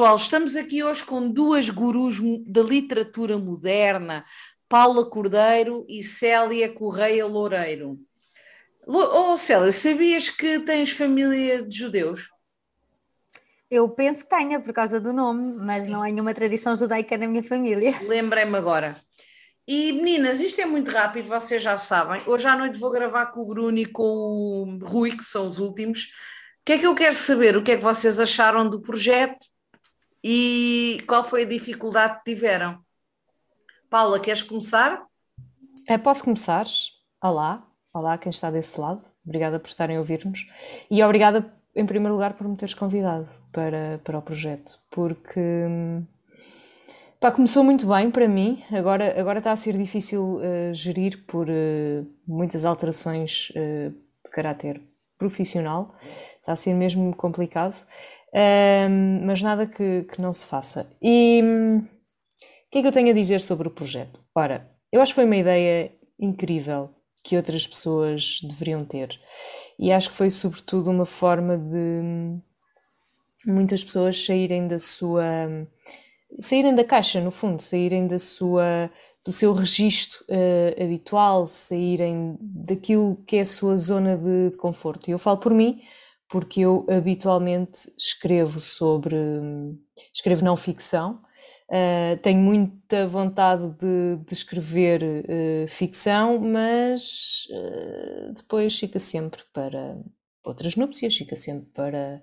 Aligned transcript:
pessoal, 0.00 0.16
estamos 0.16 0.56
aqui 0.56 0.82
hoje 0.82 1.04
com 1.04 1.30
duas 1.30 1.68
gurus 1.68 2.18
da 2.46 2.62
literatura 2.62 3.36
moderna, 3.36 4.24
Paula 4.66 5.04
Cordeiro 5.04 5.84
e 5.86 6.02
Célia 6.02 6.72
Correia 6.72 7.26
Loureiro. 7.26 7.98
Oh, 8.86 9.36
Célia, 9.36 9.70
sabias 9.70 10.30
que 10.30 10.58
tens 10.60 10.90
família 10.90 11.62
de 11.66 11.76
judeus? 11.76 12.30
Eu 13.70 13.90
penso 13.90 14.20
que 14.20 14.30
tenha, 14.30 14.58
por 14.58 14.72
causa 14.72 14.98
do 14.98 15.12
nome, 15.12 15.52
mas 15.62 15.82
Sim. 15.82 15.90
não 15.90 16.02
há 16.02 16.06
nenhuma 16.06 16.32
tradição 16.32 16.74
judaica 16.74 17.18
na 17.18 17.26
minha 17.26 17.42
família. 17.42 17.94
Lembrei-me 18.08 18.56
agora. 18.56 18.96
E 19.68 19.92
meninas, 19.92 20.40
isto 20.40 20.62
é 20.62 20.64
muito 20.64 20.90
rápido, 20.90 21.28
vocês 21.28 21.60
já 21.60 21.76
sabem. 21.76 22.22
Hoje 22.26 22.46
à 22.46 22.56
noite 22.56 22.78
vou 22.78 22.90
gravar 22.90 23.26
com 23.26 23.42
o 23.42 23.46
Bruno 23.46 23.76
e 23.76 23.84
com 23.84 24.02
o 24.02 24.78
Rui, 24.82 25.14
que 25.14 25.24
são 25.24 25.46
os 25.46 25.58
últimos. 25.58 26.04
O 26.04 26.64
que 26.64 26.72
é 26.72 26.78
que 26.78 26.86
eu 26.86 26.94
quero 26.94 27.14
saber? 27.14 27.54
O 27.54 27.62
que 27.62 27.72
é 27.72 27.76
que 27.76 27.82
vocês 27.82 28.18
acharam 28.18 28.66
do 28.66 28.80
projeto 28.80 29.44
e 30.22 31.02
qual 31.06 31.24
foi 31.24 31.42
a 31.42 31.48
dificuldade 31.48 32.18
que 32.18 32.34
tiveram? 32.34 32.78
Paula, 33.88 34.20
queres 34.20 34.42
começar? 34.42 35.04
É, 35.86 35.98
posso 35.98 36.24
começar? 36.24 36.66
Olá, 37.22 37.66
olá 37.92 38.16
quem 38.18 38.30
está 38.30 38.50
desse 38.50 38.80
lado. 38.80 39.00
Obrigada 39.24 39.58
por 39.58 39.68
estarem 39.68 39.96
a 39.96 40.00
ouvir-nos 40.00 40.46
e 40.90 41.02
obrigada, 41.02 41.52
em 41.74 41.86
primeiro 41.86 42.14
lugar, 42.14 42.34
por 42.34 42.46
me 42.46 42.56
teres 42.56 42.74
convidado 42.74 43.30
para, 43.52 44.00
para 44.04 44.18
o 44.18 44.22
projeto, 44.22 44.80
porque 44.90 45.40
Pá, 47.20 47.30
começou 47.30 47.62
muito 47.62 47.86
bem 47.86 48.10
para 48.10 48.26
mim, 48.26 48.62
agora, 48.72 49.20
agora 49.20 49.40
está 49.40 49.52
a 49.52 49.56
ser 49.56 49.76
difícil 49.76 50.36
uh, 50.36 50.72
gerir 50.72 51.22
por 51.26 51.50
uh, 51.50 52.06
muitas 52.26 52.64
alterações 52.64 53.50
uh, 53.50 53.90
de 53.90 54.30
caráter 54.32 54.80
profissional, 55.18 55.94
está 56.00 56.52
a 56.52 56.56
ser 56.56 56.72
mesmo 56.72 57.14
complicado, 57.14 57.76
ehm, 58.32 59.24
mas 59.24 59.40
nada 59.42 59.66
que, 59.66 60.02
que, 60.04 60.20
não 60.20 60.32
se 60.32 60.44
faça. 60.44 60.90
E 61.02 61.40
um, 61.42 61.78
o 61.78 61.82
que 62.70 62.78
é 62.78 62.82
que 62.82 62.88
eu 62.88 62.92
tenho 62.92 63.10
a 63.10 63.14
dizer 63.14 63.40
sobre 63.40 63.68
o 63.68 63.70
projeto? 63.70 64.20
Ora, 64.34 64.68
eu 64.92 65.00
acho 65.00 65.12
que 65.12 65.16
foi 65.16 65.24
uma 65.24 65.36
ideia 65.36 65.92
incrível 66.18 66.90
que 67.22 67.36
outras 67.36 67.66
pessoas 67.66 68.40
deveriam 68.42 68.84
ter, 68.84 69.18
e 69.78 69.92
acho 69.92 70.10
que 70.10 70.16
foi 70.16 70.30
sobretudo 70.30 70.90
uma 70.90 71.06
forma 71.06 71.58
de 71.58 71.76
hum, 71.76 72.40
muitas 73.46 73.84
pessoas 73.84 74.24
saírem 74.24 74.66
da 74.66 74.78
sua 74.78 75.48
saírem 76.38 76.74
da 76.74 76.84
caixa, 76.84 77.20
no 77.20 77.30
fundo, 77.30 77.60
saírem 77.60 78.06
da 78.06 78.18
sua, 78.18 78.90
do 79.24 79.32
seu 79.32 79.52
registro 79.52 80.24
uh, 80.28 80.82
habitual, 80.82 81.46
saírem 81.46 82.36
daquilo 82.40 83.16
que 83.26 83.36
é 83.36 83.40
a 83.40 83.46
sua 83.46 83.76
zona 83.76 84.16
de, 84.16 84.50
de, 84.50 84.56
conforto. 84.56 85.08
E 85.08 85.10
eu 85.10 85.18
falo 85.18 85.38
por 85.38 85.52
mim, 85.52 85.80
porque 86.30 86.60
eu 86.60 86.86
habitualmente 86.88 87.92
escrevo 87.98 88.60
sobre. 88.60 89.16
escrevo 90.14 90.44
não 90.44 90.56
ficção. 90.56 91.20
Uh, 91.68 92.16
tenho 92.22 92.40
muita 92.40 93.06
vontade 93.06 93.70
de, 93.70 94.16
de 94.26 94.32
escrever 94.32 95.02
uh, 95.02 95.68
ficção, 95.68 96.38
mas 96.38 97.46
depois 98.34 98.78
fica 98.78 98.98
sempre 98.98 99.42
para 99.52 99.98
outras 100.44 100.76
núpcias, 100.76 101.16
fica 101.16 101.36
sempre 101.36 101.68
para, 101.72 102.22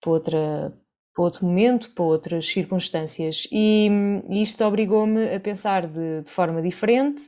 para 0.00 0.10
outra 0.10 0.72
para 1.16 1.24
outro 1.24 1.46
momento, 1.46 1.92
para 1.92 2.04
outras 2.04 2.46
circunstâncias. 2.46 3.48
E, 3.50 3.88
e 4.28 4.42
isto 4.42 4.62
obrigou-me 4.62 5.34
a 5.34 5.40
pensar 5.40 5.86
de, 5.86 6.20
de 6.20 6.30
forma 6.30 6.60
diferente, 6.60 7.22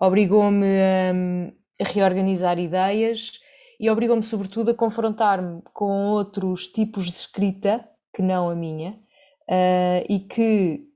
obrigou-me 0.00 0.64
a, 0.64 1.84
a, 1.84 1.88
reorganizar 1.92 2.60
ideias 2.60 3.40
e 3.78 3.90
obrigou-me, 3.90 4.22
sobretudo, 4.22 4.70
a 4.70 4.74
confrontar-me 4.74 5.62
com 5.72 6.06
outros 6.06 6.68
tipos 6.68 7.04
de 7.04 7.10
escrita 7.10 7.88
que 8.14 8.22
não 8.22 8.48
a 8.48 8.54
minha 8.54 8.92
uh, 9.48 10.04
e 10.08 10.20
que, 10.20 10.86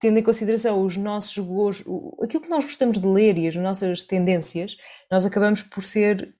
tendo 0.00 0.18
em 0.18 0.22
consideração 0.22 0.84
os 0.84 0.96
nossos 0.96 1.38
gostos, 1.38 1.86
aquilo 2.22 2.42
que 2.42 2.50
nós 2.50 2.64
gostamos 2.64 2.98
de 2.98 3.06
ler 3.06 3.38
e 3.38 3.48
as 3.48 3.56
nossas 3.56 4.02
tendências, 4.02 4.76
nós 5.10 5.24
acabamos 5.24 5.62
por 5.62 5.84
ser, 5.84 6.34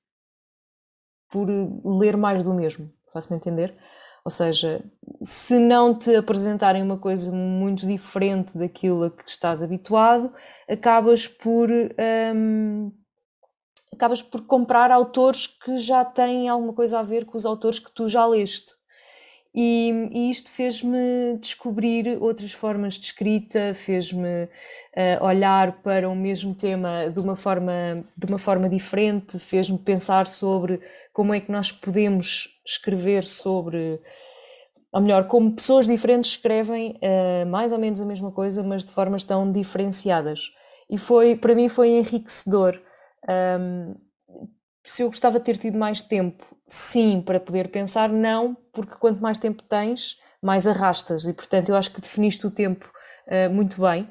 por 1.30 1.48
ler 1.84 2.16
mais 2.16 2.42
do 2.42 2.52
mesmo. 2.52 2.92
Faço-me 3.12 3.36
entender? 3.36 3.76
Ou 4.24 4.30
seja, 4.30 4.84
se 5.20 5.58
não 5.58 5.98
te 5.98 6.14
apresentarem 6.14 6.82
uma 6.82 6.96
coisa 6.96 7.32
muito 7.32 7.86
diferente 7.86 8.56
daquilo 8.56 9.04
a 9.04 9.10
que 9.10 9.28
estás 9.28 9.62
habituado, 9.62 10.32
acabas 10.68 11.26
por. 11.26 11.68
Um, 11.70 12.92
acabas 14.02 14.20
por 14.20 14.44
comprar 14.48 14.90
autores 14.90 15.46
que 15.46 15.76
já 15.76 16.04
têm 16.04 16.48
alguma 16.48 16.72
coisa 16.72 16.98
a 16.98 17.04
ver 17.04 17.24
com 17.24 17.38
os 17.38 17.46
autores 17.46 17.78
que 17.78 17.92
tu 17.92 18.08
já 18.08 18.26
leste. 18.26 18.72
E, 19.54 20.08
e 20.10 20.30
isto 20.30 20.50
fez-me 20.50 21.38
descobrir 21.38 22.18
outras 22.20 22.50
formas 22.50 22.94
de 22.94 23.04
escrita, 23.04 23.74
fez-me 23.74 24.44
uh, 24.44 25.24
olhar 25.24 25.82
para 25.82 26.08
o 26.08 26.16
mesmo 26.16 26.52
tema 26.52 27.12
de 27.14 27.20
uma 27.20 27.36
forma, 27.36 28.04
de 28.16 28.26
uma 28.26 28.38
forma 28.38 28.68
diferente, 28.68 29.38
fez-me 29.38 29.78
pensar 29.78 30.26
sobre 30.26 30.80
como 31.12 31.32
é 31.32 31.38
que 31.38 31.52
nós 31.52 31.70
podemos 31.70 32.60
escrever 32.66 33.24
sobre, 33.24 34.00
ou 34.90 35.00
melhor, 35.00 35.28
como 35.28 35.52
pessoas 35.52 35.86
diferentes 35.86 36.32
escrevem 36.32 36.98
uh, 37.02 37.46
mais 37.46 37.70
ou 37.70 37.78
menos 37.78 38.00
a 38.00 38.04
mesma 38.04 38.32
coisa, 38.32 38.64
mas 38.64 38.84
de 38.84 38.90
formas 38.90 39.22
tão 39.22 39.52
diferenciadas. 39.52 40.50
E 40.90 40.98
foi, 40.98 41.36
para 41.36 41.54
mim, 41.54 41.68
foi 41.68 41.90
enriquecedor. 41.90 42.80
Um, 43.28 43.94
se 44.84 45.02
eu 45.02 45.06
gostava 45.06 45.38
de 45.38 45.44
ter 45.44 45.56
tido 45.56 45.78
mais 45.78 46.02
tempo, 46.02 46.44
sim, 46.66 47.22
para 47.22 47.38
poder 47.38 47.68
pensar, 47.70 48.10
não, 48.10 48.56
porque 48.72 48.96
quanto 48.96 49.22
mais 49.22 49.38
tempo 49.38 49.62
tens, 49.62 50.16
mais 50.42 50.66
arrastas. 50.66 51.26
E 51.26 51.32
portanto, 51.32 51.68
eu 51.68 51.76
acho 51.76 51.90
que 51.92 52.00
definiste 52.00 52.46
o 52.46 52.50
tempo 52.50 52.90
uh, 53.28 53.52
muito 53.52 53.80
bem. 53.80 54.10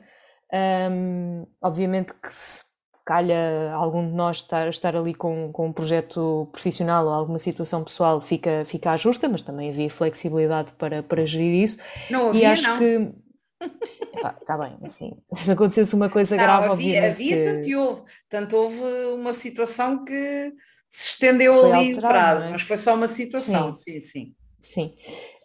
Um, 0.92 1.46
obviamente 1.62 2.14
que 2.14 2.34
se 2.34 2.64
calha 3.06 3.72
algum 3.74 4.08
de 4.08 4.14
nós 4.14 4.38
estar, 4.38 4.68
estar 4.70 4.96
ali 4.96 5.14
com, 5.14 5.52
com 5.52 5.68
um 5.68 5.74
projeto 5.74 6.48
profissional 6.52 7.06
ou 7.06 7.12
alguma 7.12 7.40
situação 7.40 7.84
pessoal, 7.84 8.22
fica, 8.22 8.64
fica 8.66 8.96
justa, 8.96 9.28
mas 9.28 9.44
também 9.44 9.70
havia 9.70 9.90
flexibilidade 9.90 10.72
para, 10.78 11.04
para 11.04 11.26
gerir 11.26 11.64
isso. 11.64 11.80
Não 12.10 12.30
havia, 12.30 12.42
e 12.42 12.46
acho 12.46 12.70
não. 12.70 12.80
que 12.80 13.12
Está 14.42 14.58
bem, 14.58 14.78
assim, 14.84 15.18
se 15.34 15.52
acontecesse 15.52 15.96
uma 15.96 16.10
coisa 16.10 16.36
não, 16.36 16.44
grave, 16.44 16.68
havia. 16.68 17.12
Havia, 17.12 17.38
que... 17.38 17.44
tanto 17.44 17.80
houve, 17.80 18.02
tanto 18.30 18.56
houve 18.56 18.84
uma 19.16 19.34
situação 19.34 20.04
que 20.04 20.54
se 20.90 21.10
estendeu 21.10 21.60
foi 21.60 21.72
ali 21.72 21.94
o 21.94 22.00
prazo, 22.00 22.48
é? 22.48 22.52
mas 22.52 22.62
foi 22.62 22.78
só 22.78 22.96
uma 22.96 23.08
situação, 23.08 23.72
sim, 23.74 24.00
sim. 24.00 24.02
sim. 24.02 24.36
Sim, 24.62 24.94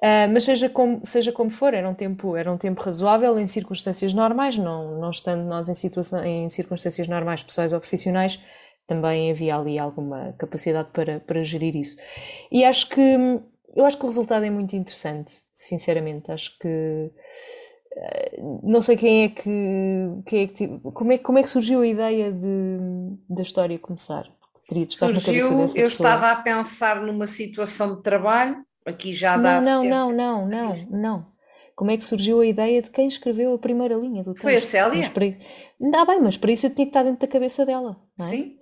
uh, 0.03 0.31
mas 0.31 0.45
seja 0.45 0.69
como, 0.69 1.01
seja 1.03 1.33
como 1.33 1.49
for, 1.49 1.73
era 1.73 1.89
um, 1.89 1.95
tempo, 1.95 2.37
era 2.37 2.53
um 2.53 2.59
tempo 2.59 2.83
razoável 2.83 3.39
em 3.39 3.47
circunstâncias 3.47 4.13
normais, 4.13 4.59
não, 4.59 5.01
não 5.01 5.11
estando 5.11 5.43
nós 5.45 5.71
em, 5.71 5.75
situação, 5.75 6.23
em 6.23 6.47
circunstâncias 6.51 7.09
normais, 7.09 7.43
pessoais 7.43 7.73
ou 7.73 7.81
profissionais, 7.81 8.39
também 8.87 9.31
havia 9.31 9.57
ali 9.57 9.79
alguma 9.79 10.35
capacidade 10.39 10.91
para, 10.93 11.19
para 11.21 11.43
gerir 11.43 11.75
isso. 11.77 11.97
E 12.53 12.63
acho 12.63 12.91
que 12.91 13.41
eu 13.77 13.85
acho 13.85 13.99
que 13.99 14.05
o 14.05 14.09
resultado 14.09 14.45
é 14.45 14.51
muito 14.51 14.75
interessante, 14.75 15.33
sinceramente. 15.53 16.33
Acho 16.33 16.59
que 16.59 17.11
não 18.63 18.83
sei 18.83 18.97
quem 18.97 19.25
é 19.25 19.29
que, 19.29 19.51
quem 20.27 20.43
é 20.43 20.47
que 20.47 20.69
como, 20.93 21.13
é, 21.13 21.19
como 21.19 21.39
é 21.39 21.43
que 21.43 21.51
surgiu 21.51 21.81
a 21.81 21.87
ideia 21.87 22.33
de, 22.33 22.79
da 23.29 23.43
história 23.43 23.79
começar? 23.79 24.27
Teria 24.69 24.85
de 24.85 24.93
estar 24.93 25.07
surgiu, 25.15 25.45
na 25.45 25.51
cabeça 25.51 25.79
eu 25.79 25.85
pessoa. 25.85 26.09
estava 26.09 26.31
a 26.33 26.37
pensar 26.37 27.01
numa 27.01 27.27
situação 27.27 27.97
de 27.97 28.03
trabalho 28.03 28.67
Aqui 28.87 29.13
já 29.13 29.37
dá 29.37 29.61
Não, 29.61 29.83
não, 29.83 30.13
não, 30.13 30.47
não, 30.47 30.47
não, 30.47 30.87
não. 30.89 31.27
Como 31.75 31.91
é 31.91 31.97
que 31.97 32.05
surgiu 32.05 32.41
a 32.41 32.47
ideia 32.47 32.81
de 32.81 32.89
quem 32.89 33.09
escreveu 33.09 33.53
a 33.53 33.59
primeira 33.59 33.97
linha 33.97 34.23
do 34.23 34.33
texto? 34.33 34.45
Foi 34.45 34.57
a 34.57 34.61
Célia? 34.61 34.97
Mas 34.97 35.09
para... 35.09 35.27
Ah, 35.95 36.05
bem, 36.07 36.21
mas 36.21 36.37
para 36.37 36.53
isso 36.53 36.67
eu 36.67 36.71
tinha 36.71 36.87
que 36.87 36.91
estar 36.91 37.03
dentro 37.03 37.21
da 37.21 37.27
cabeça 37.27 37.67
dela, 37.67 38.01
não 38.17 38.27
é? 38.27 38.31
Sim. 38.31 38.56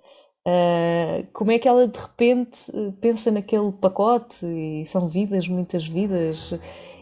Uh, 0.47 1.25
como 1.33 1.51
é 1.51 1.57
que 1.57 1.67
ela 1.67 1.87
de 1.87 1.97
repente 1.97 2.59
pensa 3.01 3.31
naquele 3.31 3.71
pacote 3.71 4.45
e 4.45 4.85
são 4.85 5.07
vidas, 5.07 5.47
muitas 5.47 5.87
vidas. 5.87 6.53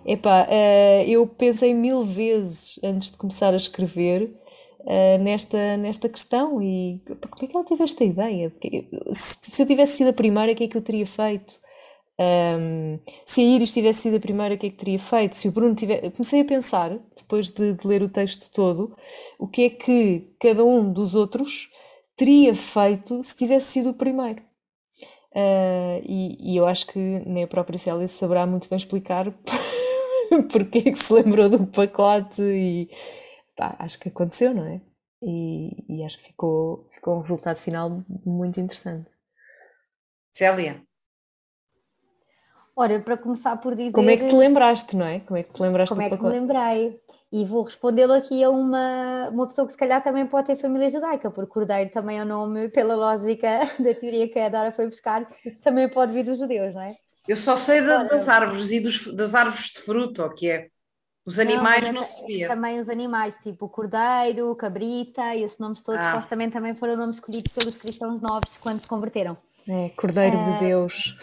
Epá, 0.05 0.47
uh, 0.47 1.03
eu 1.09 1.27
pensei 1.27 1.73
mil 1.73 2.05
vezes 2.05 2.79
antes 2.81 3.11
de 3.11 3.17
começar 3.17 3.53
a 3.53 3.57
escrever 3.57 4.33
uh, 4.79 5.21
nesta, 5.21 5.75
nesta 5.75 6.07
questão 6.07 6.61
e 6.61 7.01
como 7.05 7.43
é 7.43 7.47
que 7.47 7.55
ela 7.55 7.65
teve 7.65 7.83
esta 7.83 8.03
ideia? 8.05 8.53
Se, 9.13 9.37
se 9.41 9.61
eu 9.61 9.65
tivesse 9.65 9.97
sido 9.97 10.09
a 10.09 10.13
primeira, 10.13 10.53
o 10.53 10.55
que 10.55 10.63
é 10.63 10.67
que 10.67 10.77
eu 10.77 10.81
teria 10.81 11.05
feito? 11.05 11.61
Um, 12.19 12.99
se 13.25 13.41
a 13.41 13.43
Iris 13.43 13.73
tivesse 13.73 14.01
sido 14.01 14.17
a 14.17 14.19
primeira, 14.19 14.53
o 14.53 14.57
que 14.57 14.67
é 14.67 14.69
que 14.69 14.77
teria 14.77 14.99
feito? 14.99 15.35
Se 15.35 15.47
o 15.47 15.51
Bruno 15.51 15.75
tivesse. 15.75 16.11
Comecei 16.11 16.41
a 16.41 16.45
pensar, 16.45 16.97
depois 17.15 17.49
de, 17.49 17.73
de, 17.73 17.87
ler 17.87 18.03
o 18.03 18.09
texto 18.09 18.51
todo, 18.51 18.95
o 19.39 19.47
que 19.47 19.63
é 19.63 19.69
que 19.69 20.27
cada 20.39 20.63
um 20.63 20.93
dos 20.93 21.15
outros 21.15 21.69
teria 22.15 22.55
feito 22.55 23.23
se 23.23 23.35
tivesse 23.35 23.71
sido 23.71 23.89
o 23.89 23.93
primeiro. 23.93 24.41
Uh, 25.31 25.97
e, 26.03 26.53
e, 26.53 26.57
eu 26.57 26.67
acho 26.67 26.85
que 26.85 26.99
nem 26.99 27.43
a 27.43 27.47
própria 27.47 27.79
Célia 27.79 28.07
saberá 28.07 28.45
muito 28.45 28.69
bem 28.69 28.77
explicar 28.77 29.33
porque 30.51 30.77
é 30.77 30.91
que 30.91 30.95
se 30.95 31.11
lembrou 31.11 31.49
do 31.49 31.65
pacote 31.65 32.41
e 32.41 32.87
pá, 33.55 33.75
acho 33.79 33.97
que 33.97 34.09
aconteceu, 34.09 34.53
não 34.53 34.65
é? 34.65 34.79
E, 35.23 35.85
e 35.89 36.03
acho 36.03 36.19
que 36.19 36.25
ficou, 36.25 36.87
ficou 36.91 37.15
um 37.15 37.21
resultado 37.21 37.57
final 37.57 38.03
muito 38.23 38.59
interessante. 38.59 39.09
Célia, 40.31 40.83
Ora, 42.75 42.99
para 42.99 43.17
começar 43.17 43.55
por 43.57 43.75
dizer. 43.75 43.91
Como 43.91 44.09
é 44.09 44.17
que 44.17 44.25
te 44.25 44.35
lembraste, 44.35 44.95
não 44.95 45.05
é? 45.05 45.19
Como 45.19 45.37
é 45.37 45.43
que 45.43 45.53
te 45.53 45.61
lembraste 45.61 45.93
Como 45.93 46.01
do 46.01 46.05
é 46.05 46.09
que 46.09 46.15
me 46.15 46.21
pacote? 46.21 46.39
lembrei? 46.39 47.01
E 47.35 47.43
vou 47.45 47.63
respondê-lo 47.63 48.13
aqui 48.13 48.43
a 48.43 48.49
uma, 48.51 49.27
uma 49.29 49.47
pessoa 49.47 49.65
que 49.65 49.73
se 49.73 49.77
calhar 49.79 50.03
também 50.03 50.23
pode 50.27 50.45
ter 50.45 50.55
família 50.55 50.87
judaica, 50.87 51.31
porque 51.31 51.51
Cordeiro 51.51 51.89
também 51.89 52.19
é 52.19 52.21
o 52.21 52.25
nome, 52.25 52.69
pela 52.69 52.93
lógica 52.95 53.59
da 53.79 53.91
teoria 53.95 54.29
que 54.29 54.37
a 54.37 54.49
Dora 54.49 54.71
foi 54.71 54.87
buscar, 54.87 55.27
também 55.63 55.89
pode 55.89 56.13
vir 56.13 56.23
dos 56.23 56.37
judeus, 56.37 56.75
não 56.75 56.81
é? 56.81 56.95
Eu 57.27 57.35
só 57.35 57.55
sei 57.55 57.81
da- 57.81 58.03
das 58.03 58.29
árvores 58.29 58.69
e 58.69 58.79
dos, 58.79 59.07
das 59.15 59.33
árvores 59.33 59.71
de 59.71 59.79
fruto, 59.79 60.21
o 60.23 60.29
que 60.29 60.47
é. 60.51 60.67
Os 61.25 61.39
animais 61.39 61.85
não, 61.87 61.93
mas 62.01 62.07
sabia. 62.09 62.49
Também 62.49 62.79
os 62.79 62.87
animais, 62.89 63.35
tipo 63.37 63.67
Cordeiro, 63.67 64.53
Cabrita, 64.55 65.33
e 65.33 65.41
esses 65.41 65.57
nomes 65.57 65.81
todos, 65.81 66.01
Ah. 66.03 66.11
supostamente 66.11 66.51
também 66.53 66.75
foram 66.75 66.95
nomes 66.97 67.15
escolhidos 67.15 67.51
pelos 67.51 67.77
cristãos 67.77 68.21
novos 68.21 68.57
quando 68.57 68.79
se 68.81 68.87
converteram. 68.87 69.35
É, 69.67 69.89
Cordeiro 69.95 70.37
Ah. 70.37 70.51
de 70.51 70.59
Deus. 70.65 71.15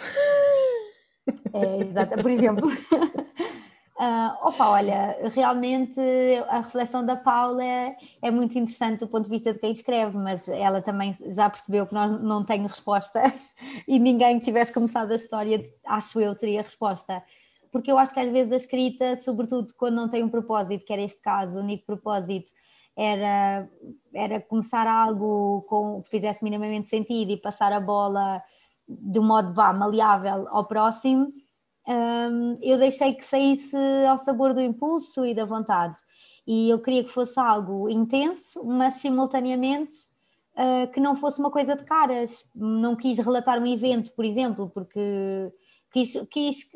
É, 1.53 1.77
exato, 1.83 2.17
por 2.21 2.31
exemplo. 2.31 2.69
Ah, 4.03 4.39
opa, 4.41 4.67
olha, 4.71 5.29
realmente 5.35 6.01
a 6.49 6.61
reflexão 6.61 7.05
da 7.05 7.17
Paula 7.17 7.63
é, 7.63 7.95
é 8.23 8.31
muito 8.31 8.59
interessante 8.59 9.01
do 9.01 9.07
ponto 9.07 9.25
de 9.25 9.31
vista 9.31 9.53
de 9.53 9.59
quem 9.59 9.73
escreve, 9.73 10.17
mas 10.17 10.49
ela 10.49 10.81
também 10.81 11.15
já 11.27 11.51
percebeu 11.51 11.87
que 11.87 11.93
nós 11.93 12.19
não 12.23 12.43
tem 12.43 12.67
resposta 12.67 13.21
e 13.87 13.99
ninguém 13.99 14.39
que 14.39 14.47
tivesse 14.47 14.73
começado 14.73 15.13
a 15.13 15.17
história, 15.17 15.63
acho 15.85 16.19
eu, 16.19 16.35
teria 16.35 16.63
resposta. 16.63 17.23
Porque 17.71 17.93
eu 17.93 17.99
acho 17.99 18.15
que 18.15 18.21
às 18.21 18.33
vezes 18.33 18.51
a 18.51 18.57
escrita, 18.57 19.17
sobretudo 19.17 19.75
quando 19.77 19.97
não 19.97 20.09
tem 20.09 20.25
um 20.25 20.31
propósito, 20.31 20.83
que 20.87 20.95
era 20.95 21.03
este 21.03 21.21
caso, 21.21 21.59
o 21.59 21.61
único 21.61 21.85
propósito 21.85 22.51
era, 22.97 23.69
era 24.15 24.41
começar 24.41 24.87
algo 24.87 25.67
com, 25.69 26.01
que 26.01 26.09
fizesse 26.09 26.43
minimamente 26.43 26.89
sentido 26.89 27.33
e 27.33 27.37
passar 27.37 27.71
a 27.71 27.81
bola 27.81 28.43
de 28.89 29.19
um 29.19 29.25
modo 29.25 29.53
vá, 29.53 29.75
maleável 29.75 30.49
ao 30.49 30.65
próximo, 30.65 31.31
hum, 31.91 32.59
eu 32.63 32.79
deixei 32.79 33.15
que 33.15 33.25
saísse 33.25 33.77
ao 34.09 34.19
sabor 34.19 34.55
do 34.55 34.61
impulso 34.61 35.25
e 35.25 35.35
da 35.35 35.45
vontade. 35.45 35.97
E 36.47 36.71
eu 36.71 36.81
queria 36.81 37.05
que 37.05 37.11
fosse 37.11 37.39
algo 37.39 37.89
intenso, 37.89 38.65
mas 38.65 38.95
simultaneamente 38.95 39.97
ah, 40.57 40.87
que 40.93 41.01
não 41.01 41.17
fosse 41.17 41.41
uma 41.41 41.51
coisa 41.51 41.75
de 41.75 41.85
caras. 41.85 42.45
Não 42.55 42.97
quis 42.97 43.19
relatar 43.19 43.59
um 43.59 43.67
evento, 43.67 44.13
por 44.13 44.25
exemplo, 44.25 44.71
porque 44.71 45.01
quis, 45.93 46.13
quis 46.31 46.71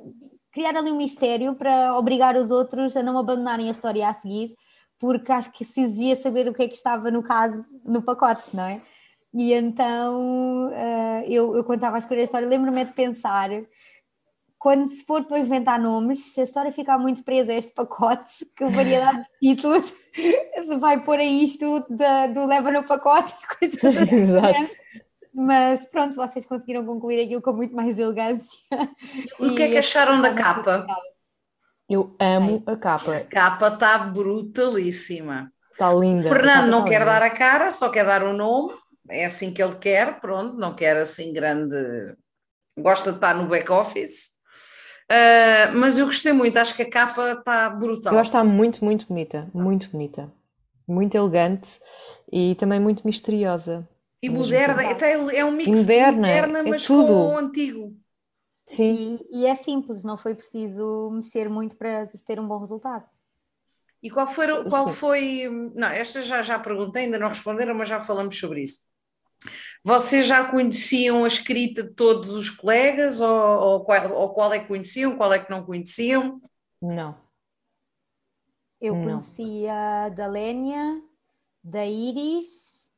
criar 0.53 0.77
ali 0.77 0.91
um 0.91 0.97
mistério 0.97 1.55
para 1.55 1.97
obrigar 1.99 2.37
os 2.37 2.51
outros 2.51 2.97
a 2.97 3.03
não 3.03 3.19
abandonarem 3.19 3.69
a 3.69 3.73
história 3.73 4.09
a 4.09 4.15
seguir, 4.15 4.55
porque 4.99 5.31
acho 5.33 5.53
que 5.53 5.65
se 5.65 5.83
exigia 5.83 6.17
saber 6.17 6.49
o 6.49 6.55
que 6.55 6.63
é 6.63 6.69
que 6.69 6.77
estava 6.77 7.11
no 7.11 7.23
caso, 7.23 7.65
no 7.85 8.03
pacote, 8.03 8.57
não 8.57 8.65
é? 8.65 8.81
E 9.35 9.53
então 9.53 10.71
eh, 10.73 11.25
eu, 11.29 11.57
eu 11.57 11.75
estava 11.75 11.97
a 11.97 11.99
escolher 11.99 12.21
a 12.23 12.25
história, 12.25 12.49
lembro-me 12.49 12.85
de 12.85 12.93
pensar 12.93 13.51
quando 14.65 14.89
se 14.89 15.05
for 15.05 15.23
para 15.25 15.39
inventar 15.39 15.79
nomes, 15.79 16.33
se 16.33 16.41
a 16.41 16.45
história 16.45 16.73
ficar 16.73 16.97
muito 16.97 17.23
presa 17.23 17.53
a 17.53 17.57
este 17.57 17.71
pacote, 17.75 18.47
que 18.57 18.65
variedade 18.65 19.19
de 19.21 19.55
títulos 19.55 19.93
se 20.65 20.77
vai 20.79 21.05
pôr 21.05 21.19
a 21.19 21.23
isto 21.23 21.85
da- 21.91 22.29
do 22.29 22.47
leva 22.47 22.71
no 22.71 22.83
pacote 22.83 23.35
e 23.43 23.59
coisas 23.59 23.85
assim. 23.85 24.17
Exato. 24.17 24.71
Mas 25.35 25.85
pronto, 25.85 26.17
vocês 26.17 26.47
conseguiram 26.47 26.87
concluir 26.87 27.23
aquilo 27.23 27.43
com 27.43 27.53
muito 27.53 27.77
mais 27.77 27.99
elegância. 27.99 28.59
E 29.39 29.49
o 29.49 29.55
que 29.55 29.65
é 29.65 29.69
que 29.69 29.77
acharam 29.77 30.23
da 30.23 30.33
capa? 30.33 30.87
Eu 31.87 32.17
amo 32.19 32.63
a 32.67 32.75
capa. 32.75 33.17
A 33.19 33.25
capa 33.25 33.69
está 33.69 33.99
brutalíssima. 33.99 35.53
Está 35.73 35.93
linda. 35.93 36.31
O 36.31 36.33
Fernando 36.33 36.71
não 36.71 36.85
tá 36.85 36.89
quer 36.89 37.05
dar 37.05 37.23
a 37.23 37.29
cara, 37.29 37.71
só 37.71 37.91
quer 37.91 38.07
dar 38.07 38.23
o 38.23 38.33
nome. 38.33 38.73
É 39.11 39.27
assim 39.27 39.53
que 39.53 39.63
ele 39.63 39.77
quer, 39.77 40.21
pronto, 40.21 40.57
não 40.57 40.75
quer 40.75 40.97
assim 40.97 41.35
grande. 41.35 41.77
Gosta 42.79 43.11
de 43.11 43.19
estar 43.19 43.35
no 43.35 43.47
back-office. 43.47 44.34
Ah, 45.09 45.73
mas 45.75 45.99
eu 45.99 46.07
gostei 46.07 46.33
muito, 46.33 46.57
acho 46.57 46.75
que 46.75 46.83
a 46.83 46.91
capa 46.91 47.33
está 47.33 47.69
brutal. 47.69 48.13
Eu 48.13 48.19
acho 48.19 48.31
que 48.31 48.37
está 48.37 48.45
muito, 48.45 48.85
muito 48.85 49.07
bonita. 49.07 49.49
Muito 49.53 49.91
bonita. 49.91 50.33
Muito 50.87 51.15
elegante 51.15 51.79
e 52.31 52.55
também 52.57 52.79
muito 52.79 53.07
misteriosa. 53.07 53.89
E 54.23 54.29
moderna, 54.29 54.83
é 55.33 55.45
um 55.45 55.51
mix 55.51 55.71
de 55.71 55.77
Moderna, 55.77 56.17
moderna, 56.17 56.59
é 56.61 56.63
mas 56.63 56.85
tudo. 56.85 57.09
com 57.09 57.35
o 57.35 57.39
antigo. 57.39 57.97
Sim. 58.67 59.19
E, 59.31 59.41
e 59.43 59.47
é 59.47 59.55
simples, 59.55 60.03
não 60.05 60.17
foi 60.17 60.35
preciso 60.35 61.11
mexer 61.11 61.49
muito 61.51 61.77
para 61.77 62.07
ter 62.27 62.41
um 62.41 62.49
bom 62.49 62.59
resultado. 62.59 63.05
E 64.03 64.11
qual 64.11 64.27
foi, 64.27 64.47
qual 64.69 64.87
sim. 64.89 64.93
foi. 64.93 65.73
Não, 65.75 65.89
esta 65.89 66.23
já, 66.23 66.43
já 66.43 66.59
perguntei, 66.59 67.05
ainda 67.05 67.19
não 67.19 67.29
responderam, 67.29 67.75
mas 67.75 67.89
já 67.89 68.01
falamos 68.01 68.39
sobre 68.39 68.63
isso. 68.63 68.81
Vocês 69.85 70.27
já 70.27 70.45
conheciam 70.51 71.25
a 71.25 71.29
escrita 71.29 71.83
de 71.83 71.91
todos 71.95 72.31
os 72.31 72.49
colegas, 72.51 73.21
ou, 73.21 73.31
ou 73.31 73.85
qual, 73.85 74.13
ou 74.13 74.31
qual 74.35 74.53
é 74.53 74.59
que 74.61 74.67
conheciam, 74.69 75.17
qual 75.17 75.33
é 75.33 75.39
que 75.39 75.51
não 75.51 75.65
conheciam? 75.65 76.41
Não. 76.81 77.17
Eu 78.81 78.95
Não. 78.95 79.03
conhecia 79.05 80.09
da 80.17 80.27
Lénia, 80.27 81.03
da 81.63 81.87
Iris, 81.87 82.91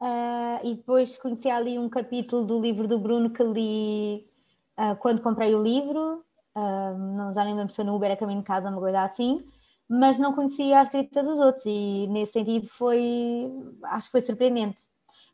ah, 0.00 0.60
e 0.62 0.74
depois 0.76 1.16
conhecia 1.16 1.56
ali 1.56 1.78
um 1.78 1.88
capítulo 1.88 2.44
do 2.44 2.60
livro 2.60 2.86
do 2.86 2.98
Bruno 2.98 3.30
que 3.30 3.42
li 3.42 4.28
ah, 4.76 4.94
quando 4.96 5.22
comprei 5.22 5.54
o 5.54 5.62
livro. 5.62 6.24
ah, 6.54 6.92
não, 6.94 7.32
já 7.34 7.44
nem 7.44 7.54
lembro 7.54 7.72
se 7.72 7.82
no 7.82 7.94
Uber 7.96 8.10
a 8.12 8.16
caminho 8.16 8.40
de 8.40 8.46
casa, 8.46 8.68
uma 8.68 8.78
coisa 8.80 9.02
assim, 9.02 9.44
mas 9.88 10.18
não 10.18 10.32
conhecia 10.34 10.80
a 10.80 10.82
escrita 10.84 11.22
dos 11.22 11.38
outros, 11.38 11.64
e 11.66 12.06
nesse 12.08 12.32
sentido 12.32 12.68
foi, 12.68 13.50
acho 13.84 14.06
que 14.08 14.12
foi 14.12 14.20
surpreendente. 14.22 14.78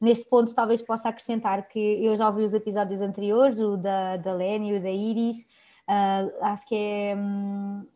Neste 0.01 0.29
ponto, 0.31 0.55
talvez 0.55 0.81
possa 0.81 1.11
acrescentar 1.11 1.69
que 1.69 1.79
eu 1.79 2.17
já 2.17 2.27
ouvi 2.29 2.43
os 2.45 2.55
episódios 2.55 3.01
anteriores, 3.01 3.59
o 3.59 3.77
da, 3.77 4.17
da 4.17 4.33
Lénia 4.33 4.75
e 4.75 4.79
o 4.79 4.83
da 4.83 4.91
Iris, 4.91 5.47
ah, 5.87 6.27
acho 6.53 6.67
que 6.67 6.75
é. 6.75 7.17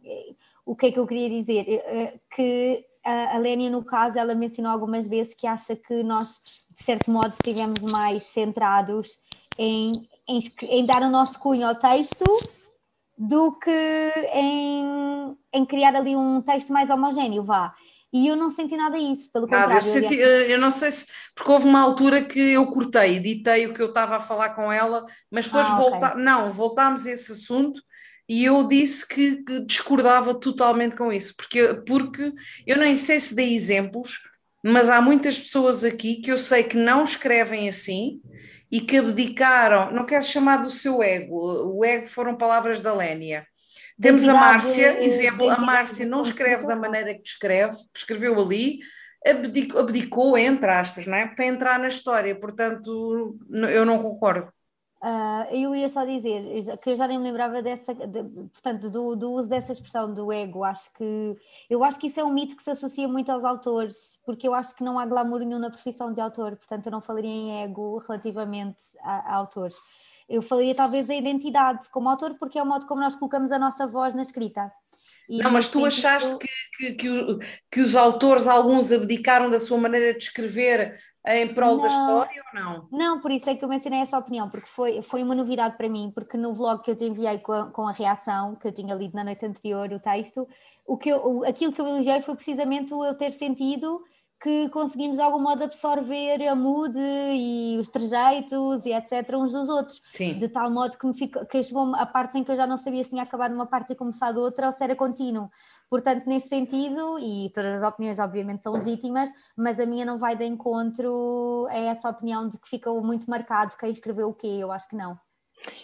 é- 0.05 0.35
o 0.67 0.75
que 0.75 0.87
é 0.87 0.93
que 0.93 0.99
eu 0.99 1.07
queria 1.07 1.29
dizer? 1.29 1.65
Eh, 1.69 1.85
eh, 1.87 2.21
Que 2.35 2.87
a 3.05 3.37
Lénia, 3.37 3.69
no 3.69 3.85
caso, 3.85 4.19
ela 4.19 4.35
mencionou 4.35 4.73
algumas 4.73 5.07
vezes 5.07 5.35
que 5.35 5.47
acha 5.47 5.77
que 5.77 6.03
nós, 6.03 6.41
de 6.71 6.83
certo 6.83 7.11
modo, 7.11 7.33
estivemos 7.33 7.81
mais 7.83 8.23
centrados 8.25 9.19
em, 9.59 10.09
em, 10.27 10.39
em 10.63 10.87
dar 10.87 11.03
o 11.03 11.11
nosso 11.11 11.39
cunho 11.39 11.69
ao 11.69 11.75
texto 11.75 12.25
do 13.17 13.53
que 13.59 13.71
em, 14.33 15.37
em 15.53 15.65
criar 15.67 15.95
ali 15.95 16.17
um 16.17 16.41
texto 16.41 16.73
mais 16.73 16.89
homogéneo, 16.89 17.43
vá. 17.45 17.75
E 18.15 18.27
eu 18.29 18.37
não 18.37 18.51
senti 18.51 18.77
nada 18.77 18.99
disso, 18.99 19.31
pelo 19.33 19.47
Nada, 19.47 19.77
eu, 19.77 19.83
contrário. 19.83 19.83
senti- 19.83 20.15
aliás, 20.19 20.21
eu 20.21 20.59
não 20.59 20.71
sei 20.71 20.91
se. 20.91 21.07
Porque 21.35 21.51
houve 21.51 21.67
uma 21.67 21.81
altura 21.81 22.25
que 22.25 22.39
eu 22.41 22.67
cortei, 22.71 23.19
ditei 23.21 23.67
o 23.67 23.75
que 23.75 23.83
eu 23.83 23.89
estava 23.89 24.17
a 24.17 24.21
falar 24.21 24.51
com 24.55 24.73
ela, 24.73 25.05
mas 25.31 25.47
depois 25.47 25.69
Ah, 25.69 25.71
volta, 25.71 26.15
não, 26.15 26.51
voltámos 26.51 27.07
a 27.07 27.11
esse 27.11 27.33
assunto 27.33 27.81
e 28.29 28.45
eu 28.45 28.67
disse 28.67 29.07
que, 29.07 29.43
que 29.45 29.61
discordava 29.67 30.35
totalmente 30.39 30.97
com 30.97 31.13
isso, 31.13 31.35
porque, 31.37 31.75
porque 31.87 32.33
eu 32.67 32.79
nem 32.79 32.97
sei 32.97 33.21
se 33.21 33.35
dei 33.35 33.55
exemplos, 33.55 34.19
mas 34.65 34.89
há 34.89 35.01
muitas 35.03 35.39
pessoas 35.39 35.85
aqui 35.85 36.23
que 36.23 36.33
eu 36.33 36.39
sei 36.39 36.65
que 36.65 36.77
não 36.77 37.05
escrevem 37.05 37.69
assim 37.69 38.21
e 38.73 38.81
que 38.81 38.97
abdicaram, 38.97 39.93
não 39.93 40.07
quero 40.07 40.25
chamar 40.25 40.57
do 40.59 40.71
seu 40.71 41.03
ego, 41.03 41.37
o 41.77 41.85
ego 41.85 42.07
foram 42.07 42.35
palavras 42.37 42.81
da 42.81 42.95
Lénia. 42.95 43.47
Temos 44.01 44.29
a 44.29 44.35
Márcia, 44.35 45.01
exemplo, 45.03 45.49
a 45.49 45.59
Márcia 45.59 46.05
não 46.07 46.23
escreve 46.23 46.67
da 46.67 46.75
maneira 46.75 47.15
que 47.15 47.27
escreve, 47.27 47.77
que 47.93 47.99
escreveu 47.99 48.41
ali, 48.41 48.81
abdicou, 49.25 49.81
abdicou, 49.81 50.39
entre 50.39 50.71
aspas, 50.71 51.07
não 51.07 51.17
é? 51.17 51.27
para 51.29 51.47
entrar 51.47 51.79
na 51.79 51.89
história, 51.89 52.35
portanto, 52.35 53.39
eu 53.51 53.85
não 53.87 54.03
concordo. 54.03 54.53
Ah, 55.07 55.47
eu 55.51 55.75
ia 55.75 55.89
só 55.91 56.03
dizer 56.03 56.43
que 56.79 56.91
eu 56.91 56.97
já 56.97 57.07
nem 57.07 57.19
me 57.19 57.25
lembrava 57.25 57.61
dessa, 57.61 57.93
de- 57.95 58.23
portanto, 58.49 58.89
do, 58.89 59.15
do 59.15 59.33
uso 59.33 59.47
dessa 59.47 59.71
expressão 59.73 60.13
do 60.15 60.33
ego. 60.33 60.65
Acho 60.65 60.91
que 60.95 61.37
eu 61.69 61.85
acho 61.85 61.99
que 61.99 62.07
isso 62.07 62.19
é 62.21 62.25
um 62.25 62.33
mito 62.33 62.57
que 62.57 62.63
se 62.63 62.71
associa 62.71 63.07
muito 63.07 63.31
aos 63.31 63.45
autores, 63.45 64.19
porque 64.25 64.49
eu 64.49 64.55
acho 64.55 64.75
que 64.75 64.83
não 64.83 64.99
há 64.99 65.05
glamour 65.05 65.41
nenhum 65.41 65.59
na 65.59 65.69
profissão 65.69 66.11
de 66.11 66.23
autor, 66.23 66.57
portanto, 66.57 66.87
eu 66.87 66.93
não 66.93 67.03
falaria 67.03 67.31
em 67.31 67.63
ego 67.65 67.99
relativamente 67.99 68.79
a, 69.03 69.35
a 69.35 69.35
autores. 69.35 69.77
Eu 70.29 70.43
falaria 70.43 70.75
talvez 70.75 71.09
a 71.11 71.15
identidade 71.15 71.89
como 71.91 72.09
autor, 72.09 72.37
porque 72.39 72.59
é 72.59 72.63
o 72.63 72.67
modo 72.67 72.87
como 72.87 73.01
nós 73.01 73.15
colocamos 73.15 73.53
a 73.53 73.59
nossa 73.59 73.87
voz 73.87 74.15
na 74.15 74.23
escrita. 74.23 74.73
E 75.29 75.39
Não, 75.39 75.51
mas 75.51 75.69
tu 75.69 75.85
achaste 75.85 76.37
que, 76.77 76.93
que, 76.93 77.39
que, 77.71 77.81
os 77.81 77.97
autores, 77.97 78.47
alguns 78.47 78.93
abdicaram 78.93 79.51
da 79.51 79.59
sua 79.59 79.79
maneira 79.79 80.13
de 80.13 80.25
escrever 80.25 81.01
em 81.27 81.55
prol 81.55 81.79
da 81.79 81.89
Não. 81.89 82.01
história 82.23 82.43
ou 82.53 82.61
não? 82.61 82.89
Não, 82.93 83.21
por 83.21 83.31
isso 83.31 83.49
é 83.49 83.55
que 83.55 83.65
eu 83.65 83.69
mencionei 83.69 84.01
essa 84.01 84.19
opinião, 84.19 84.51
porque 84.51 84.69
foi, 84.69 85.01
foi 85.01 85.23
uma 85.23 85.35
novidade 85.35 85.77
para 85.77 85.89
mim, 85.89 86.13
porque 86.15 86.37
no 86.37 86.55
vlog 86.55 86.83
que 86.83 86.91
eu 86.91 86.97
te 86.97 87.05
enviei 87.05 87.39
com 87.39 87.53
a, 87.53 87.71
com 87.71 87.89
a 87.89 87.93
reação, 87.93 88.55
que 88.57 88.69
eu 88.69 88.73
tinha 88.73 88.95
lido 88.95 89.15
na 89.15 89.25
noite 89.25 89.47
anterior, 89.47 89.91
o 89.91 89.99
texto, 89.99 90.47
o 90.87 90.99
que 90.99 91.09
eu, 91.09 91.43
aquilo 91.47 91.73
que 91.73 91.81
eu 91.81 91.89
elogiei 91.89 92.21
foi 92.21 92.35
precisamente 92.35 92.93
eu 92.93 93.15
ter 93.15 93.31
sentido 93.31 94.03
que 94.41 94.69
conseguimos 94.69 95.17
de 95.17 95.23
algum 95.23 95.39
modo 95.39 95.65
absorver 95.65 96.47
a 96.47 96.55
mood 96.55 96.99
e 96.99 97.79
os 97.79 97.89
trejeitos 97.89 98.85
e 98.85 98.93
etc. 98.93 99.35
uns 99.35 99.53
dos 99.53 99.69
outros, 99.69 100.03
Sim. 100.13 100.39
de 100.39 100.49
tal 100.49 100.71
modo 100.71 100.99
que, 100.99 101.07
me 101.07 101.15
ficou, 101.15 101.47
que 101.47 101.63
chegou 101.63 101.95
a 101.95 102.05
parte 102.05 102.39
em 102.39 102.45
que 102.45 102.53
eu 102.53 102.57
já 102.57 102.67
não 102.67 102.77
sabia 102.77 103.03
se 103.03 103.11
tinha 103.11 103.23
acabado 103.23 103.55
uma 103.55 103.67
parte 103.67 103.93
e 103.93 103.97
começado 103.97 104.39
outra 104.39 104.67
ou 104.67 104.73
se 104.73 104.85
era 104.85 104.95
contínuo. 104.95 105.51
Portanto, 105.89 106.27
nesse 106.27 106.49
sentido, 106.49 107.19
e 107.19 107.51
todas 107.55 107.83
as 107.83 107.89
opiniões 107.89 108.19
obviamente 108.19 108.63
são 108.63 108.73
legítimas, 108.73 109.31
mas 109.57 109.79
a 109.79 109.87
minha 109.87 110.05
não 110.05 110.19
vai 110.19 110.37
de 110.37 110.45
encontro 110.45 111.67
a 111.71 111.79
essa 111.79 112.09
opinião 112.09 112.49
de 112.49 112.59
que 112.59 112.69
ficou 112.69 113.03
muito 113.03 113.31
marcado 113.31 113.77
quem 113.79 113.91
escreveu 113.91 114.29
o 114.29 114.35
quê, 114.35 114.59
eu 114.61 114.73
acho 114.73 114.89
que 114.89 114.97
não. 114.97 115.19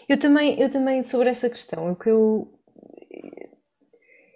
Eu 0.09 0.19
também, 0.19 0.59
eu 0.61 0.71
também 0.71 1.03
sobre 1.03 1.31
essa 1.31 1.49
questão, 1.49 1.93
o 1.93 1.97
que 1.97 2.11
eu 2.11 2.53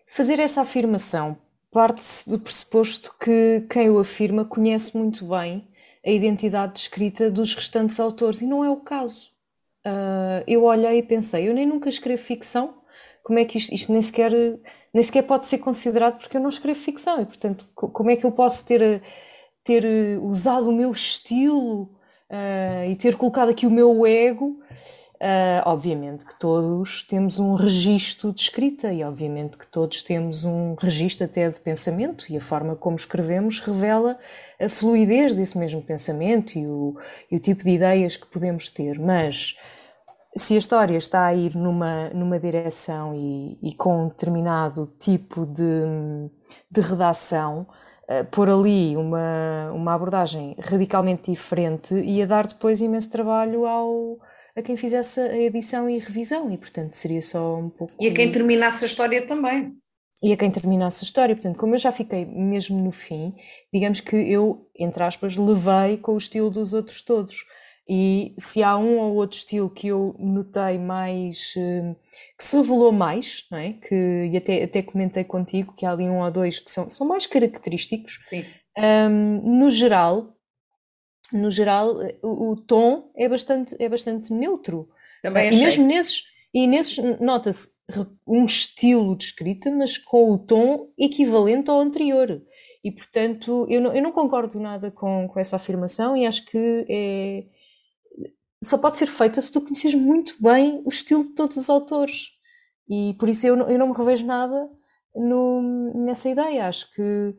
fazer 0.07 0.39
essa 0.39 0.61
afirmação 0.61 1.37
parte-se 1.75 2.31
do 2.31 2.39
pressuposto 2.39 3.13
que 3.19 3.67
quem 3.69 3.91
o 3.91 3.99
afirma 3.99 4.45
conhece 4.45 4.97
muito 4.97 5.27
bem 5.27 5.67
a 6.07 6.11
identidade 6.11 6.75
descrita 6.75 7.29
dos 7.29 7.53
restantes 7.53 7.99
autores 7.99 8.41
e 8.41 8.47
não 8.47 8.65
é 8.65 8.71
o 8.71 8.77
caso. 8.77 9.33
Uh, 9.85 10.45
eu 10.47 10.63
olhei 10.63 10.99
e 10.99 11.03
pensei, 11.03 11.49
eu 11.49 11.53
nem 11.53 11.67
nunca 11.67 11.89
escrevo 11.89 12.23
ficção, 12.23 12.77
como 13.25 13.41
é 13.41 13.45
que 13.45 13.59
isto, 13.59 13.75
isto 13.75 13.93
nem 13.93 14.01
sequer 14.01 14.31
nem 14.93 15.03
sequer 15.03 15.23
pode 15.23 15.47
ser 15.47 15.59
considerado 15.59 16.19
porque 16.19 16.37
eu 16.37 16.41
não 16.41 16.49
escrevo 16.49 16.79
ficção 16.79 17.21
e 17.21 17.27
portanto 17.27 17.67
como 17.75 18.09
é 18.11 18.17
que 18.17 18.25
eu 18.25 18.31
posso 18.31 18.65
ter 18.65 19.03
ter 19.65 19.85
usado 20.21 20.69
o 20.69 20.73
meu 20.73 20.93
estilo 20.93 21.91
uh, 22.31 22.89
e 22.89 22.95
ter 22.95 23.17
colocado 23.17 23.49
aqui 23.49 23.67
o 23.67 23.71
meu 23.71 24.07
ego 24.07 24.61
Uh, 25.15 25.63
obviamente 25.65 26.25
que 26.25 26.39
todos 26.39 27.03
temos 27.05 27.39
um 27.39 27.55
registro 27.55 28.33
de 28.33 28.41
escrita 28.41 28.93
e 28.93 29.05
obviamente 29.05 29.57
que 29.57 29.67
todos 29.67 30.03
temos 30.03 30.45
um 30.45 30.75
registro 30.75 31.25
até 31.25 31.49
de 31.49 31.61
pensamento 31.61 32.27
e 32.29 32.37
a 32.37 32.41
forma 32.41 32.75
como 32.75 32.97
escrevemos 32.97 33.61
revela 33.61 34.19
a 34.61 34.69
fluidez 34.69 35.33
desse 35.33 35.57
mesmo 35.57 35.81
pensamento 35.81 36.59
e 36.59 36.67
o, 36.67 36.97
e 37.31 37.37
o 37.37 37.39
tipo 37.39 37.63
de 37.63 37.71
ideias 37.71 38.17
que 38.17 38.27
podemos 38.27 38.69
ter. 38.69 38.99
Mas 38.99 39.57
se 40.37 40.55
a 40.55 40.59
história 40.59 40.97
está 40.97 41.27
a 41.27 41.35
ir 41.35 41.55
numa, 41.55 42.11
numa 42.11 42.39
direção 42.39 43.15
e, 43.15 43.57
e 43.63 43.73
com 43.73 44.05
um 44.05 44.09
determinado 44.09 44.93
tipo 44.99 45.47
de, 45.47 46.29
de 46.69 46.81
redação, 46.81 47.69
uh, 48.11 48.25
pôr 48.33 48.51
ali 48.51 48.97
uma, 48.97 49.71
uma 49.73 49.95
abordagem 49.95 50.57
radicalmente 50.61 51.31
diferente 51.31 51.95
ia 51.95 52.27
dar 52.27 52.49
depois 52.49 52.81
imenso 52.81 53.11
trabalho 53.11 53.65
ao 53.65 54.19
a 54.57 54.63
quem 54.63 54.77
fizesse 54.77 55.21
a 55.21 55.37
edição 55.37 55.89
e 55.89 55.99
revisão, 55.99 56.51
e 56.51 56.57
portanto 56.57 56.95
seria 56.95 57.23
só 57.23 57.59
um 57.59 57.69
pouco. 57.69 57.95
E 58.01 58.09
a 58.09 58.15
quem 58.15 58.31
terminasse 58.31 58.85
a 58.85 58.87
história 58.87 59.27
também. 59.27 59.73
E 60.23 60.33
a 60.33 60.37
quem 60.37 60.51
terminasse 60.51 61.05
a 61.05 61.07
história, 61.07 61.35
portanto, 61.35 61.59
como 61.59 61.75
eu 61.75 61.79
já 61.79 61.93
fiquei 61.93 62.25
mesmo 62.25 62.81
no 62.81 62.91
fim, 62.91 63.35
digamos 63.73 64.01
que 64.01 64.17
eu, 64.17 64.71
entre 64.75 65.03
aspas, 65.03 65.37
levei 65.37 65.99
com 65.99 66.13
o 66.15 66.19
estilo 66.19 66.51
dos 66.51 66.73
outros 66.73 67.03
todos. 67.03 67.45
E 67.87 68.35
se 68.39 68.63
há 68.63 68.79
um 68.79 68.99
ou 68.99 69.17
outro 69.17 69.37
estilo 69.37 69.69
que 69.69 69.89
eu 69.89 70.17
notei 70.19 70.79
mais, 70.79 71.53
eh, 71.59 71.95
que 72.39 72.43
se 72.43 72.57
revelou 72.57 72.91
mais, 72.91 73.45
não 73.51 73.59
é? 73.59 73.75
que, 73.75 74.31
e 74.33 74.37
até, 74.39 74.63
até 74.63 74.83
comentei 74.83 75.23
contigo 75.23 75.75
que 75.77 75.85
há 75.85 75.93
ali 75.93 76.05
um 76.05 76.21
ou 76.21 76.31
dois 76.31 76.59
que 76.59 76.71
são, 76.71 76.89
são 76.89 77.07
mais 77.07 77.27
característicos, 77.27 78.21
Sim. 78.31 78.45
Um, 78.77 79.59
no 79.59 79.71
geral, 79.71 80.34
no 81.33 81.51
geral, 81.51 81.95
o, 82.23 82.51
o, 82.51 82.57
tom 82.57 83.11
é 83.17 83.29
bastante, 83.29 83.75
é 83.79 83.89
bastante 83.89 84.33
neutro. 84.33 84.89
Também 85.23 85.53
e 85.53 85.57
mesmo 85.57 85.87
nesses, 85.87 86.25
e 86.53 86.67
nesses 86.67 86.99
nota-se 87.21 87.75
um 88.27 88.45
estilo 88.45 89.17
de 89.17 89.25
escrita, 89.25 89.71
mas 89.71 89.99
com 89.99 90.31
o 90.31 90.39
tom 90.39 90.91
equivalente 90.99 91.71
ao 91.71 91.81
anterior. 91.81 92.43
E, 92.83 92.91
portanto, 92.91 93.67
eu 93.69 93.81
não, 93.81 93.93
eu 93.93 94.03
não 94.03 94.13
concordo 94.13 94.59
nada 94.59 94.91
com, 94.91 95.29
com 95.29 95.41
essa 95.41 95.57
afirmação 95.57 96.17
e 96.17 96.27
acho 96.27 96.47
que 96.47 96.87
é, 96.89 97.45
só 98.63 98.79
pode 98.79 98.97
ser 98.97 99.07
feita 99.07 99.41
se 99.41 99.53
tu 99.53 99.61
conheces 99.61 99.95
muito 99.95 100.35
bem 100.43 100.81
o 100.85 100.89
estilo 100.89 101.25
de 101.25 101.35
todos 101.35 101.57
os 101.57 101.69
autores. 101.69 102.31
E 102.89 103.15
por 103.19 103.29
isso 103.29 103.47
eu 103.47 103.57
não, 103.57 103.71
eu 103.71 103.79
não 103.79 103.89
me 103.89 103.95
revejo 103.95 104.27
nada 104.27 104.69
no, 105.15 105.93
nessa 105.95 106.29
ideia. 106.29 106.69
Acho 106.69 106.91
que 106.93 107.37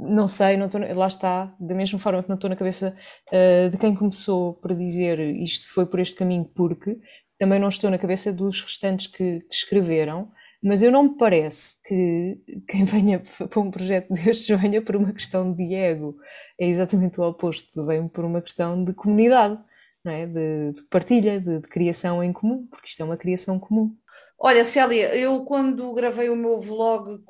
não 0.00 0.28
sei, 0.28 0.56
não 0.56 0.66
estou, 0.66 0.80
lá 0.94 1.06
está, 1.06 1.54
da 1.60 1.74
mesma 1.74 1.98
forma 1.98 2.22
que 2.22 2.28
não 2.28 2.36
estou 2.36 2.48
na 2.48 2.56
cabeça 2.56 2.94
uh, 3.28 3.70
de 3.70 3.76
quem 3.76 3.94
começou 3.94 4.54
para 4.54 4.74
dizer 4.74 5.18
isto 5.18 5.72
foi 5.72 5.86
por 5.86 6.00
este 6.00 6.16
caminho, 6.16 6.44
porque 6.54 6.98
também 7.38 7.58
não 7.58 7.68
estou 7.68 7.90
na 7.90 7.98
cabeça 7.98 8.32
dos 8.32 8.62
restantes 8.62 9.06
que, 9.06 9.40
que 9.40 9.54
escreveram, 9.54 10.30
mas 10.62 10.82
eu 10.82 10.92
não 10.92 11.04
me 11.04 11.16
parece 11.16 11.82
que 11.86 12.38
quem 12.68 12.84
venha 12.84 13.22
para 13.48 13.60
um 13.60 13.70
projeto 13.70 14.12
destes 14.12 14.60
venha 14.60 14.82
por 14.82 14.96
uma 14.96 15.12
questão 15.12 15.52
de 15.52 15.74
ego, 15.74 16.16
é 16.58 16.66
exatamente 16.66 17.20
o 17.20 17.24
oposto, 17.24 17.84
vem 17.86 18.08
por 18.08 18.24
uma 18.24 18.42
questão 18.42 18.84
de 18.84 18.92
comunidade, 18.92 19.58
não 20.04 20.12
é? 20.12 20.26
de, 20.26 20.72
de 20.72 20.82
partilha, 20.90 21.40
de, 21.40 21.60
de 21.60 21.68
criação 21.68 22.22
em 22.22 22.32
comum, 22.32 22.66
porque 22.70 22.88
isto 22.88 23.00
é 23.00 23.04
uma 23.04 23.16
criação 23.16 23.58
comum. 23.58 23.94
Olha, 24.38 24.64
Célia, 24.64 25.14
eu 25.14 25.44
quando 25.44 25.92
gravei 25.92 26.30
o 26.30 26.36
meu 26.36 26.58
vlog 26.60 27.22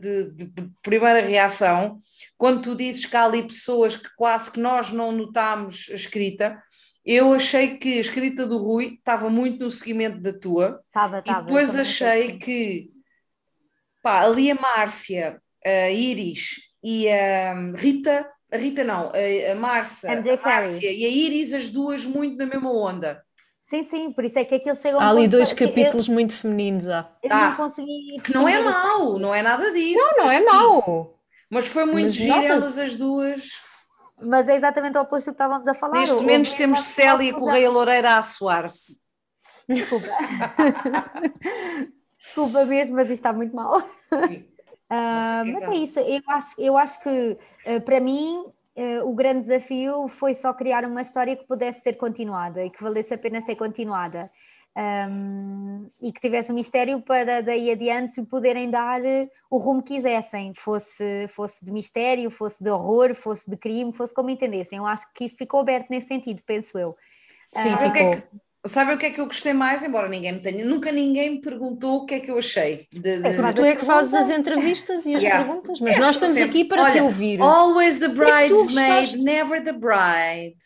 de, 0.00 0.24
de, 0.32 0.44
de, 0.44 0.70
primeira 0.82 1.20
reação, 1.20 1.98
quando 2.36 2.62
tu 2.62 2.74
dizes 2.74 3.06
que 3.06 3.16
há 3.16 3.24
ali 3.24 3.42
pessoas 3.42 3.96
que 3.96 4.08
quase 4.16 4.50
que 4.50 4.60
nós 4.60 4.92
não 4.92 5.10
notámos 5.10 5.88
a 5.90 5.94
escrita, 5.94 6.62
eu 7.04 7.32
achei 7.32 7.78
que 7.78 7.94
a 7.94 8.00
escrita 8.00 8.46
do 8.46 8.58
Rui 8.58 8.96
estava 8.98 9.30
muito 9.30 9.64
no 9.64 9.70
seguimento 9.70 10.20
da 10.20 10.30
tua. 10.30 10.82
Estava, 10.88 11.20
estava. 11.20 11.40
E 11.40 11.44
depois 11.44 11.74
achei 11.74 12.38
que 12.38 12.90
pá, 14.02 14.24
ali 14.24 14.50
a 14.50 14.54
Márcia, 14.54 15.40
a 15.64 15.90
Iris 15.90 16.56
e 16.84 17.08
a 17.08 17.54
Rita, 17.76 18.30
a 18.52 18.56
Rita 18.58 18.84
não, 18.84 19.10
a, 19.10 19.52
a 19.52 19.54
Márcia, 19.54 20.12
a 20.12 20.36
Márcia 20.42 20.92
e 20.92 21.04
a 21.06 21.08
Iris, 21.08 21.54
as 21.54 21.70
duas 21.70 22.04
muito 22.04 22.36
na 22.36 22.44
mesma 22.44 22.70
onda. 22.70 23.24
Sim, 23.68 23.84
sim, 23.84 24.12
por 24.12 24.24
isso 24.24 24.38
é 24.38 24.46
que 24.46 24.54
aquilo 24.54 24.74
chega 24.74 24.96
Há 24.96 25.10
ali 25.10 25.28
dois 25.28 25.52
capítulos 25.52 26.08
eu, 26.08 26.14
muito 26.14 26.32
femininos. 26.32 26.88
Ah. 26.88 27.06
Eu 27.22 27.30
ah, 27.30 27.50
não 27.50 27.56
consegui. 27.56 28.18
Que 28.24 28.32
não 28.32 28.48
é 28.48 28.62
mau, 28.62 29.18
não 29.18 29.34
é 29.34 29.42
nada 29.42 29.70
disso. 29.70 30.02
Não, 30.16 30.24
não 30.24 30.32
é 30.32 30.40
mau. 30.40 31.20
Mas 31.50 31.68
foi 31.68 31.84
muito 31.84 32.08
giro 32.08 32.32
elas 32.32 32.78
as 32.78 32.96
duas. 32.96 33.50
Mas 34.22 34.48
é 34.48 34.56
exatamente 34.56 34.96
o 34.96 35.02
oposto 35.02 35.26
que 35.26 35.34
estávamos 35.34 35.68
a 35.68 35.74
falar. 35.74 36.00
Neste 36.00 36.14
momento 36.14 36.56
temos 36.56 36.80
Célia 36.80 37.30
Correia 37.34 37.70
Loureira 37.70 38.16
a 38.16 38.22
suar-se. 38.22 39.00
Desculpa. 39.68 40.08
Desculpa 42.18 42.64
mesmo, 42.64 42.96
mas 42.96 43.10
isto 43.10 43.16
está 43.16 43.34
muito 43.34 43.54
mal. 43.54 43.80
Uh, 44.10 45.52
mas 45.52 45.68
é 45.68 45.74
isso, 45.74 46.00
eu 46.00 46.22
acho, 46.26 46.54
eu 46.58 46.78
acho 46.78 47.02
que 47.02 47.38
uh, 47.66 47.80
para 47.82 48.00
mim 48.00 48.46
o 49.04 49.14
grande 49.14 49.42
desafio 49.42 50.06
foi 50.08 50.34
só 50.34 50.52
criar 50.52 50.84
uma 50.84 51.02
história 51.02 51.34
que 51.36 51.46
pudesse 51.46 51.80
ser 51.80 51.94
continuada 51.94 52.64
e 52.64 52.70
que 52.70 52.82
valesse 52.82 53.12
a 53.12 53.18
pena 53.18 53.40
ser 53.42 53.56
continuada. 53.56 54.30
Um, 54.76 55.90
e 56.00 56.12
que 56.12 56.20
tivesse 56.20 56.52
um 56.52 56.54
mistério 56.54 57.00
para 57.00 57.40
daí 57.40 57.68
adiante 57.68 58.22
poderem 58.22 58.70
dar 58.70 59.04
eh, 59.04 59.28
o 59.50 59.58
rumo 59.58 59.82
que 59.82 59.96
quisessem, 59.96 60.54
fosse, 60.54 61.26
fosse 61.30 61.64
de 61.64 61.72
mistério, 61.72 62.30
fosse 62.30 62.62
de 62.62 62.70
horror, 62.70 63.12
fosse 63.16 63.42
de 63.50 63.56
crime, 63.56 63.92
fosse 63.92 64.14
como 64.14 64.30
entendessem. 64.30 64.78
Eu 64.78 64.86
acho 64.86 65.12
que 65.14 65.24
isso 65.24 65.34
ficou 65.36 65.58
aberto 65.58 65.90
nesse 65.90 66.06
sentido, 66.06 66.40
penso 66.46 66.78
eu. 66.78 66.96
Sim, 67.52 67.74
uh, 67.74 67.78
ficou. 67.78 68.40
Sabe 68.68 68.92
o 68.92 68.98
que 68.98 69.06
é 69.06 69.10
que 69.10 69.20
eu 69.20 69.26
gostei 69.26 69.52
mais? 69.52 69.82
Embora 69.82 70.08
ninguém 70.08 70.32
me 70.32 70.40
tenha, 70.40 70.64
nunca 70.64 70.92
ninguém 70.92 71.30
me 71.30 71.40
perguntou 71.40 71.98
o 71.98 72.06
que 72.06 72.14
é 72.14 72.20
que 72.20 72.30
eu 72.30 72.38
achei. 72.38 72.86
De, 72.92 73.18
de... 73.18 73.26
É, 73.26 73.52
tu 73.52 73.64
é 73.64 73.76
que 73.76 73.84
fazes 73.84 74.14
as 74.14 74.30
entrevistas 74.30 75.06
e 75.06 75.14
as 75.14 75.22
yeah. 75.22 75.44
perguntas, 75.44 75.80
mas 75.80 75.96
é, 75.96 75.98
nós 75.98 76.16
estamos 76.16 76.36
sempre. 76.36 76.50
aqui 76.50 76.64
para 76.68 76.82
Olha, 76.82 76.92
te 76.92 77.00
ouvir. 77.00 77.40
Always 77.40 77.98
the 77.98 78.06
é 78.06 78.08
bridesmaid, 78.08 79.14
é 79.14 79.18
never 79.18 79.62
the 79.62 79.72
bride. 79.72 80.58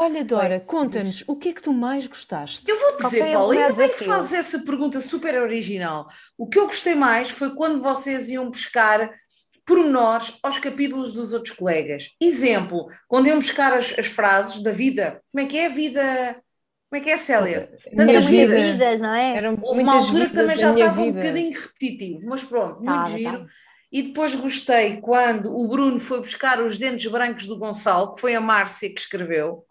Olha, 0.00 0.24
Dora, 0.24 0.60
conta-nos 0.60 1.24
o 1.26 1.34
que 1.34 1.48
é 1.48 1.52
que 1.52 1.60
tu 1.60 1.72
mais 1.72 2.06
gostaste? 2.06 2.62
Eu 2.70 2.78
vou 2.78 2.96
dizer, 2.98 3.32
Paulo, 3.32 3.50
ainda 3.50 3.72
bem 3.72 3.88
que 3.88 4.04
fazes 4.04 4.32
essa 4.32 4.60
pergunta 4.60 5.00
super 5.00 5.42
original. 5.42 6.06
O 6.36 6.46
que 6.48 6.56
eu 6.56 6.66
gostei 6.66 6.94
mais 6.94 7.30
foi 7.30 7.52
quando 7.54 7.82
vocês 7.82 8.28
iam 8.28 8.48
buscar 8.48 9.10
pormenores 9.66 10.38
aos 10.40 10.56
capítulos 10.56 11.12
dos 11.12 11.32
outros 11.32 11.54
colegas. 11.54 12.10
Exemplo, 12.20 12.86
quando 13.08 13.26
iam 13.26 13.38
buscar 13.38 13.72
as, 13.72 13.92
as 13.98 14.06
frases 14.06 14.62
da 14.62 14.70
vida. 14.70 15.20
Como 15.32 15.44
é 15.44 15.48
que 15.48 15.58
é 15.58 15.66
a 15.66 15.70
vida 15.70 16.42
como 16.90 17.00
é 17.02 17.04
que 17.04 17.10
é, 17.10 17.18
Célia? 17.18 17.70
Tantas 17.94 18.24
vidas. 18.24 18.64
vidas, 18.64 19.00
não 19.00 19.14
é? 19.14 19.36
Eram 19.36 19.58
Houve 19.62 19.82
uma 19.82 19.96
altura 19.96 20.28
que 20.28 20.34
também 20.34 20.56
já 20.56 20.72
estava 20.72 21.02
vida. 21.02 21.18
um 21.18 21.22
bocadinho 21.22 21.60
repetitivo, 21.60 22.20
mas 22.26 22.42
pronto, 22.42 22.76
muito 22.76 22.86
tá, 22.86 23.10
giro. 23.10 23.38
Tá. 23.38 23.46
E 23.90 24.02
depois 24.02 24.34
gostei 24.34 24.98
quando 25.00 25.54
o 25.54 25.66
Bruno 25.68 26.00
foi 26.00 26.20
buscar 26.20 26.62
os 26.62 26.78
dentes 26.78 27.10
brancos 27.10 27.46
do 27.46 27.58
Gonçalo, 27.58 28.14
que 28.14 28.20
foi 28.20 28.34
a 28.34 28.40
Márcia 28.40 28.92
que 28.92 29.00
escreveu. 29.00 29.64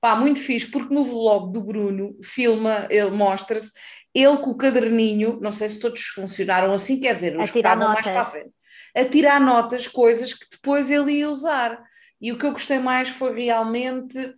Pá, 0.00 0.14
muito 0.14 0.40
fixe, 0.40 0.66
porque 0.66 0.94
no 0.94 1.04
vlog 1.04 1.52
do 1.52 1.62
Bruno, 1.62 2.16
filma, 2.22 2.86
ele 2.90 3.10
mostra-se, 3.10 3.70
ele 4.14 4.36
com 4.38 4.50
o 4.50 4.56
caderninho, 4.56 5.38
não 5.40 5.52
sei 5.52 5.68
se 5.68 5.78
todos 5.78 6.02
funcionaram 6.02 6.72
assim, 6.72 7.00
quer 7.00 7.14
dizer, 7.14 7.38
os 7.38 7.50
que 7.50 7.58
estavam 7.58 7.88
mais 7.88 8.02
para 8.02 8.20
a 8.20 8.26
frente, 8.26 8.52
a 8.94 9.04
tirar 9.04 9.40
notas, 9.40 9.86
coisas 9.86 10.34
que 10.34 10.46
depois 10.50 10.90
ele 10.90 11.12
ia 11.12 11.30
usar. 11.30 11.82
E 12.20 12.30
o 12.30 12.38
que 12.38 12.46
eu 12.46 12.52
gostei 12.52 12.78
mais 12.78 13.08
foi 13.08 13.34
realmente 13.34 14.34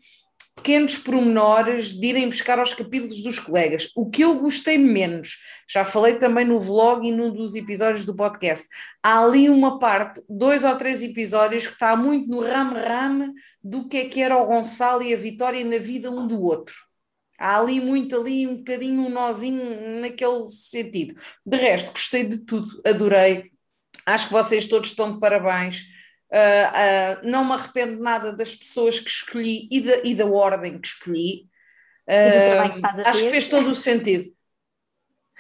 pequenos 0.54 0.96
pormenores 0.96 1.88
de 1.88 2.06
irem 2.06 2.28
buscar 2.28 2.58
aos 2.58 2.73
capítulos 2.73 3.23
dos 3.23 3.38
colegas. 3.38 3.90
O 3.96 4.08
que 4.08 4.23
eu 4.23 4.38
gostei 4.38 4.78
menos, 4.78 5.38
já 5.68 5.84
falei 5.84 6.14
também 6.14 6.44
no 6.44 6.61
vlog 6.61 7.06
e 7.06 7.12
num 7.12 7.32
dos 7.32 7.54
episódios 7.54 8.04
do 8.04 8.14
podcast, 8.14 8.66
há 9.02 9.23
ali 9.23 9.50
uma 9.50 9.78
parte, 9.78 10.23
dois 10.28 10.64
ou 10.64 10.76
três 10.76 11.02
episódios, 11.02 11.66
que 11.66 11.73
está 11.73 11.96
muito 11.96 12.28
no 12.28 12.40
rame-rame 12.40 13.32
do 13.62 13.88
que 13.88 13.96
é 13.96 14.08
que 14.08 14.23
era 14.23 14.37
o 14.37 14.46
Gonçalo 14.46 15.02
e 15.02 15.12
a 15.12 15.16
Vitória 15.16 15.64
na 15.64 15.78
vida 15.78 16.11
um 16.11 16.26
do 16.26 16.40
outro. 16.40 16.75
Há 17.38 17.58
ali 17.58 17.80
muito, 17.80 18.16
ali 18.16 18.46
um 18.46 18.58
bocadinho 18.58 19.02
um 19.02 19.11
nozinho 19.11 20.00
naquele 20.00 20.49
sentido. 20.49 21.20
De 21.44 21.56
resto, 21.56 21.90
gostei 21.90 22.25
de 22.25 22.38
tudo, 22.38 22.80
adorei. 22.87 23.50
Acho 24.06 24.28
que 24.28 24.32
vocês 24.32 24.68
todos 24.68 24.90
estão 24.90 25.14
de 25.14 25.20
parabéns 25.20 25.94
Uh, 26.33 27.25
uh, 27.26 27.28
não 27.28 27.45
me 27.45 27.52
arrependo 27.52 28.02
nada 28.02 28.33
das 28.33 28.54
pessoas 28.54 28.99
que 28.99 29.09
escolhi 29.09 29.69
e 29.71 29.81
da, 29.81 29.97
e 30.04 30.14
da 30.14 30.26
ordem 30.26 30.78
que 30.78 30.88
escolhi. 30.88 31.49
Uh, 32.09 33.04
acho 33.04 33.21
que 33.21 33.31
fez 33.31 33.47
todo 33.47 33.69
o 33.71 33.75
sentido. 33.75 34.33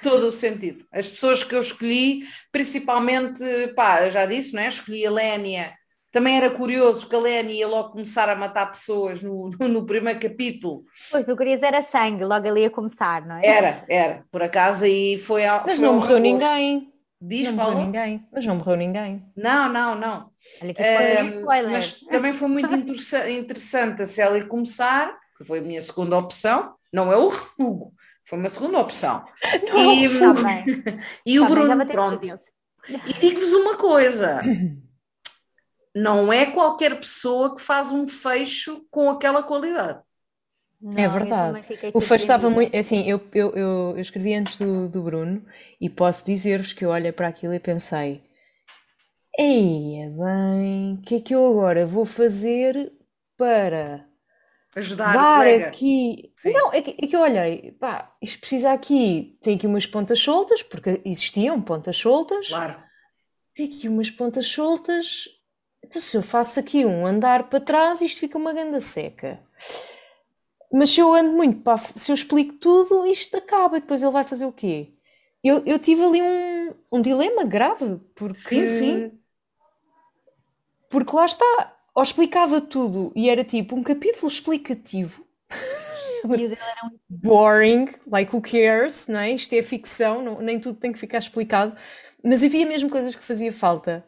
Todo 0.02 0.26
o 0.26 0.32
sentido. 0.32 0.84
As 0.92 1.08
pessoas 1.08 1.42
que 1.42 1.54
eu 1.54 1.60
escolhi, 1.60 2.24
principalmente, 2.52 3.42
pá, 3.74 4.02
eu 4.02 4.10
já 4.10 4.26
disse, 4.26 4.54
não 4.54 4.62
é? 4.62 4.68
Escolhi 4.68 5.06
a 5.06 5.10
Lénia. 5.10 5.72
Também 6.12 6.36
era 6.36 6.48
curioso, 6.48 7.00
porque 7.00 7.16
a 7.16 7.20
Lénia 7.20 7.54
ia 7.54 7.66
logo 7.66 7.90
começar 7.90 8.28
a 8.28 8.36
matar 8.36 8.70
pessoas 8.70 9.20
no, 9.20 9.50
no, 9.58 9.68
no 9.68 9.86
primeiro 9.86 10.20
capítulo. 10.20 10.84
Pois, 11.10 11.26
tu 11.26 11.36
querias 11.36 11.60
era 11.62 11.82
sangue, 11.82 12.24
logo 12.24 12.46
ali 12.46 12.64
a 12.64 12.70
começar, 12.70 13.26
não 13.26 13.36
é? 13.36 13.44
Era, 13.44 13.84
era, 13.88 14.24
por 14.30 14.42
acaso, 14.42 14.86
e 14.86 15.18
foi 15.18 15.44
ao. 15.44 15.64
Mas 15.66 15.78
foi 15.78 15.86
não 15.86 15.94
morreu 15.94 16.18
ninguém. 16.18 16.93
Diz, 17.26 17.50
não 17.50 17.64
morreu 17.64 17.86
ninguém, 17.86 18.28
mas 18.30 18.44
não 18.44 18.56
morreu 18.56 18.76
ninguém. 18.76 19.24
Não, 19.34 19.72
não, 19.72 19.94
não. 19.94 20.30
Olha 20.60 20.74
que 20.74 20.82
uh, 20.82 21.38
spoiler. 21.38 21.72
Mas 21.72 22.00
também 22.00 22.34
foi 22.34 22.48
muito 22.48 22.74
interessante 22.76 24.02
a 24.02 24.06
Célia 24.06 24.44
começar, 24.44 25.18
que 25.38 25.44
foi 25.44 25.60
a 25.60 25.62
minha 25.62 25.80
segunda 25.80 26.18
opção, 26.18 26.74
não 26.92 27.10
é 27.10 27.16
o 27.16 27.30
refugo, 27.30 27.94
foi 28.26 28.38
uma 28.38 28.50
segunda 28.50 28.78
opção. 28.78 29.24
Não, 29.66 29.94
e, 29.94 30.08
tá 30.18 30.64
e 31.24 31.40
o 31.40 31.44
tá 31.44 31.48
Bruno, 31.48 31.86
pronto. 31.86 32.26
E 32.26 33.12
digo-vos 33.14 33.54
uma 33.54 33.78
coisa: 33.78 34.40
não 35.96 36.30
é 36.30 36.44
qualquer 36.44 36.94
pessoa 37.00 37.56
que 37.56 37.62
faz 37.62 37.90
um 37.90 38.06
fecho 38.06 38.86
com 38.90 39.08
aquela 39.08 39.42
qualidade. 39.42 39.98
Não, 40.84 41.02
é 41.02 41.08
verdade. 41.08 41.64
O 41.94 42.00
fecho 42.00 42.24
estava 42.24 42.50
muito. 42.50 42.76
Assim, 42.76 43.08
eu, 43.08 43.18
eu, 43.32 43.50
eu, 43.52 43.94
eu, 43.96 43.98
escrevi 43.98 44.34
antes 44.34 44.58
do, 44.58 44.86
do 44.86 45.02
Bruno 45.02 45.42
e 45.80 45.88
posso 45.88 46.26
dizer-vos 46.26 46.74
que 46.74 46.84
eu 46.84 46.90
olhei 46.90 47.10
para 47.10 47.26
aquilo 47.26 47.54
e 47.54 47.58
pensei: 47.58 48.22
Eia, 49.38 50.10
bem, 50.10 50.98
o 51.00 51.02
que 51.02 51.14
é 51.14 51.20
que 51.20 51.34
eu 51.34 51.46
agora 51.46 51.86
vou 51.86 52.04
fazer 52.04 52.92
para 53.34 54.06
ajudar 54.76 55.14
dar 55.14 55.46
aqui. 55.46 56.30
Sim. 56.36 56.52
Não, 56.52 56.70
é 56.70 56.82
que, 56.82 56.90
é 57.02 57.06
que 57.06 57.16
eu 57.16 57.20
olhei, 57.22 57.72
pá, 57.80 58.14
isto 58.20 58.40
precisa 58.40 58.70
aqui, 58.70 59.38
tem 59.40 59.56
aqui 59.56 59.66
umas 59.66 59.86
pontas 59.86 60.20
soltas, 60.20 60.62
porque 60.62 61.00
existiam 61.02 61.62
pontas 61.62 61.96
soltas. 61.96 62.48
Claro. 62.48 62.76
Tem 63.54 63.66
aqui 63.66 63.88
umas 63.88 64.10
pontas 64.10 64.48
soltas. 64.48 65.28
Então, 65.82 65.98
se 65.98 66.14
eu 66.14 66.22
faço 66.22 66.60
aqui 66.60 66.84
um 66.84 67.06
andar 67.06 67.48
para 67.48 67.58
trás, 67.58 68.02
isto 68.02 68.20
fica 68.20 68.36
uma 68.36 68.52
ganda 68.52 68.80
seca. 68.80 69.40
Mas 70.74 70.90
se 70.90 71.00
eu 71.00 71.14
ando 71.14 71.30
muito, 71.36 71.60
pá, 71.60 71.78
se 71.78 72.10
eu 72.10 72.14
explico 72.14 72.54
tudo, 72.54 73.06
isto 73.06 73.36
acaba. 73.36 73.78
Depois 73.78 74.02
ele 74.02 74.10
vai 74.10 74.24
fazer 74.24 74.44
o 74.44 74.52
quê? 74.52 74.88
Eu, 75.42 75.62
eu 75.64 75.78
tive 75.78 76.02
ali 76.02 76.20
um, 76.20 76.74
um 76.90 77.00
dilema 77.00 77.44
grave, 77.44 78.00
porque. 78.12 78.36
Sim, 78.36 78.66
sim. 78.66 79.12
Porque 80.90 81.14
lá 81.14 81.26
está, 81.26 81.76
ou 81.94 82.02
explicava 82.02 82.60
tudo 82.60 83.12
e 83.14 83.30
era 83.30 83.44
tipo 83.44 83.76
um 83.76 83.84
capítulo 83.84 84.26
explicativo. 84.26 85.24
Boring, 87.08 87.90
like 88.10 88.34
who 88.34 88.42
cares, 88.42 89.06
não 89.06 89.20
é? 89.20 89.30
Isto 89.30 89.54
é 89.54 89.62
ficção, 89.62 90.22
não, 90.22 90.40
nem 90.40 90.58
tudo 90.58 90.80
tem 90.80 90.92
que 90.92 90.98
ficar 90.98 91.18
explicado. 91.18 91.76
Mas 92.24 92.42
havia 92.42 92.66
mesmo 92.66 92.90
coisas 92.90 93.14
que 93.14 93.22
fazia 93.22 93.52
falta 93.52 94.04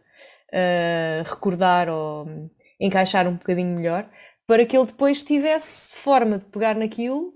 uh, 0.49 1.23
recordar 1.29 1.89
ou 1.89 2.51
encaixar 2.81 3.29
um 3.29 3.35
bocadinho 3.35 3.77
melhor 3.77 4.11
para 4.47 4.65
que 4.65 4.77
ele 4.77 4.87
depois 4.87 5.23
tivesse 5.23 5.93
forma 5.95 6.39
de 6.39 6.47
pegar 6.47 6.75
naquilo 6.75 7.35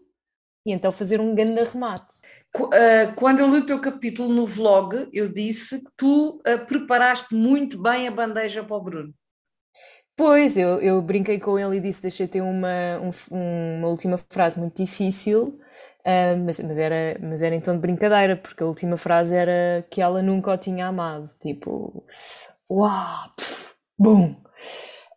e 0.67 0.73
então 0.73 0.93
fazer 0.93 1.21
um 1.21 1.35
grande 1.35 1.63
remate. 1.65 2.21
Ah, 2.55 3.13
quando 3.15 3.41
eu 3.41 3.51
li 3.51 3.59
o 3.59 3.67
teu 3.67 3.81
capítulo 3.81 4.29
no 4.33 4.47
vlog, 4.47 5.09
eu 5.13 5.33
disse 5.33 5.79
que 5.85 5.91
tu 5.97 6.41
uh, 6.47 6.67
preparaste 6.67 7.35
muito 7.35 7.81
bem 7.81 8.09
a 8.09 8.11
bandeja 8.11 8.65
para 8.65 8.77
o 8.77 8.83
Bruno. 8.83 9.15
Pois, 10.17 10.59
eu, 10.59 10.79
eu 10.81 11.01
brinquei 11.01 11.41
com 11.41 11.59
ele 11.59 11.79
e 11.79 11.81
disse, 11.81 12.03
deixei 12.03 12.29
ter 12.29 12.43
uma, 12.43 12.69
um, 13.01 13.79
uma 13.79 13.89
última 13.89 14.19
frase 14.19 14.59
muito 14.61 14.77
difícil, 14.77 15.59
uh, 16.01 16.37
mas, 16.45 16.61
mas, 16.61 16.79
era, 16.79 17.19
mas 17.23 17.41
era 17.41 17.55
em 17.55 17.61
tom 17.61 17.73
de 17.73 17.79
brincadeira, 17.79 18.37
porque 18.37 18.63
a 18.63 18.67
última 18.67 18.99
frase 18.99 19.35
era 19.35 19.87
que 19.91 20.03
ela 20.03 20.21
nunca 20.21 20.53
o 20.53 20.59
tinha 20.59 20.89
amado, 20.89 21.25
tipo, 21.41 22.05
uau, 22.71 23.31
pff, 23.35 23.75
bum. 23.99 24.37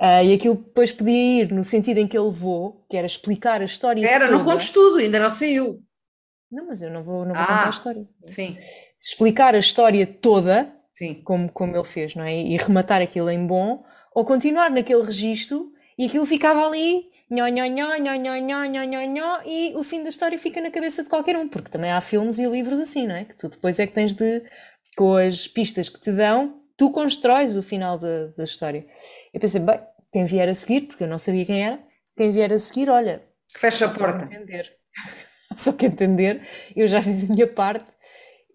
Uh, 0.04 0.22
e 0.26 0.34
aquilo 0.34 0.56
depois 0.56 0.92
podia 0.92 1.44
ir 1.44 1.54
no 1.54 1.64
sentido 1.64 2.00
em 2.00 2.08
que 2.08 2.18
ele 2.18 2.26
levou, 2.26 2.86
que 2.90 2.98
era 2.98 3.08
explicar 3.08 3.62
a 3.62 3.66
história 3.66 4.06
Era, 4.06 4.26
toda. 4.26 4.38
não 4.38 4.44
contes 4.44 4.70
tudo, 4.70 4.98
ainda 4.98 5.18
não 5.18 5.30
saiu. 5.30 5.82
Não, 6.52 6.68
mas 6.68 6.82
eu 6.82 6.92
não 6.92 7.02
vou, 7.04 7.24
não 7.26 7.34
vou 7.34 7.42
ah, 7.42 7.48
contar 7.48 7.68
a 7.68 7.70
história. 7.70 8.10
Sim. 8.28 8.58
Explicar 9.00 9.56
a 9.56 9.60
história 9.60 10.06
toda, 10.06 10.76
sim. 10.94 11.22
Como, 11.24 11.50
como 11.50 11.74
ele 11.74 11.86
fez, 11.86 12.16
não 12.16 12.26
é? 12.26 12.38
E 12.38 12.58
rematar 12.58 13.02
aquilo 13.02 13.30
em 13.30 13.48
bom, 13.48 13.82
ou 14.14 14.26
continuar 14.26 14.70
naquele 14.70 15.04
registro 15.04 15.72
e 15.98 16.08
aquilo 16.08 16.26
ficava 16.26 16.68
ali 16.68 17.06
nho, 17.30 17.48
nho, 17.48 17.66
nho, 17.70 17.98
nho, 17.98 18.20
nho, 18.20 18.42
nho, 18.42 18.70
nho, 18.70 18.86
nho, 18.86 19.08
nho, 19.08 19.42
e 19.46 19.74
o 19.78 19.84
fim 19.84 20.04
da 20.04 20.10
história 20.10 20.38
fica 20.38 20.60
na 20.60 20.70
cabeça 20.70 21.02
de 21.02 21.08
qualquer 21.08 21.38
um, 21.38 21.48
porque 21.48 21.72
também 21.72 21.92
há 21.92 22.02
filmes 22.02 22.40
e 22.40 22.46
livros 22.46 22.82
assim, 22.82 23.08
não 23.08 23.16
é? 23.16 23.24
Que 23.24 23.38
tu 23.38 23.48
depois 23.48 23.80
é 23.80 23.88
que 23.88 23.94
tens 23.94 24.14
de, 24.14 24.44
com 24.98 25.16
as 25.16 25.48
pistas 25.48 25.88
que 25.88 26.02
te 26.02 26.12
dão, 26.12 26.62
tu 26.76 26.92
constróis 26.92 27.56
o 27.56 27.64
final 27.64 27.98
da, 27.98 28.28
da 28.38 28.44
história. 28.44 28.86
Eu 29.34 29.40
pensei, 29.40 29.62
bem, 29.62 29.80
quem 30.14 30.26
vier 30.26 30.48
a 30.48 30.54
seguir, 30.54 30.82
porque 30.82 31.04
eu 31.04 31.08
não 31.08 31.18
sabia 31.18 31.46
quem 31.46 31.64
era, 31.64 31.84
quem 32.16 32.32
vier 32.32 32.54
a 32.54 32.60
seguir, 32.60 32.88
olha. 32.90 33.24
Fecha 33.58 33.88
a 33.88 33.90
porta. 33.90 34.26
Entender. 34.26 34.72
Só 35.58 35.74
que 35.74 35.88
entender, 35.88 36.42
eu 36.76 36.88
já 36.88 37.02
fiz 37.02 37.24
a 37.24 37.34
minha 37.34 37.48
parte 37.48 37.92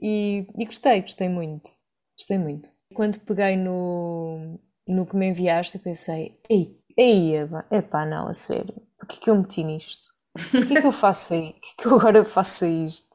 e, 0.01 0.47
e 0.57 0.65
gostei, 0.65 1.01
gostei 1.03 1.29
muito. 1.29 1.71
Gostei 2.17 2.39
muito. 2.39 2.69
Quando 2.95 3.21
peguei 3.21 3.57
no, 3.57 4.59
no 4.87 5.07
que 5.07 5.17
me 5.17 5.29
enviaste, 5.29 5.79
pensei, 5.79 6.41
ei, 6.49 6.77
ei, 6.97 7.35
epá, 7.71 8.07
não, 8.07 8.29
a 8.29 8.35
sério, 8.35 8.75
porquê 8.99 9.19
que 9.21 9.31
eu 9.31 9.37
meti 9.37 9.63
nisto? 9.63 10.09
Porquê 10.51 10.81
que 10.81 10.87
eu 10.87 10.93
faço 10.93 11.35
aí? 11.35 11.53
Porquê 11.53 11.75
que 11.77 11.87
eu 11.87 11.95
agora 11.97 12.25
faço 12.25 12.65
isto? 12.65 13.09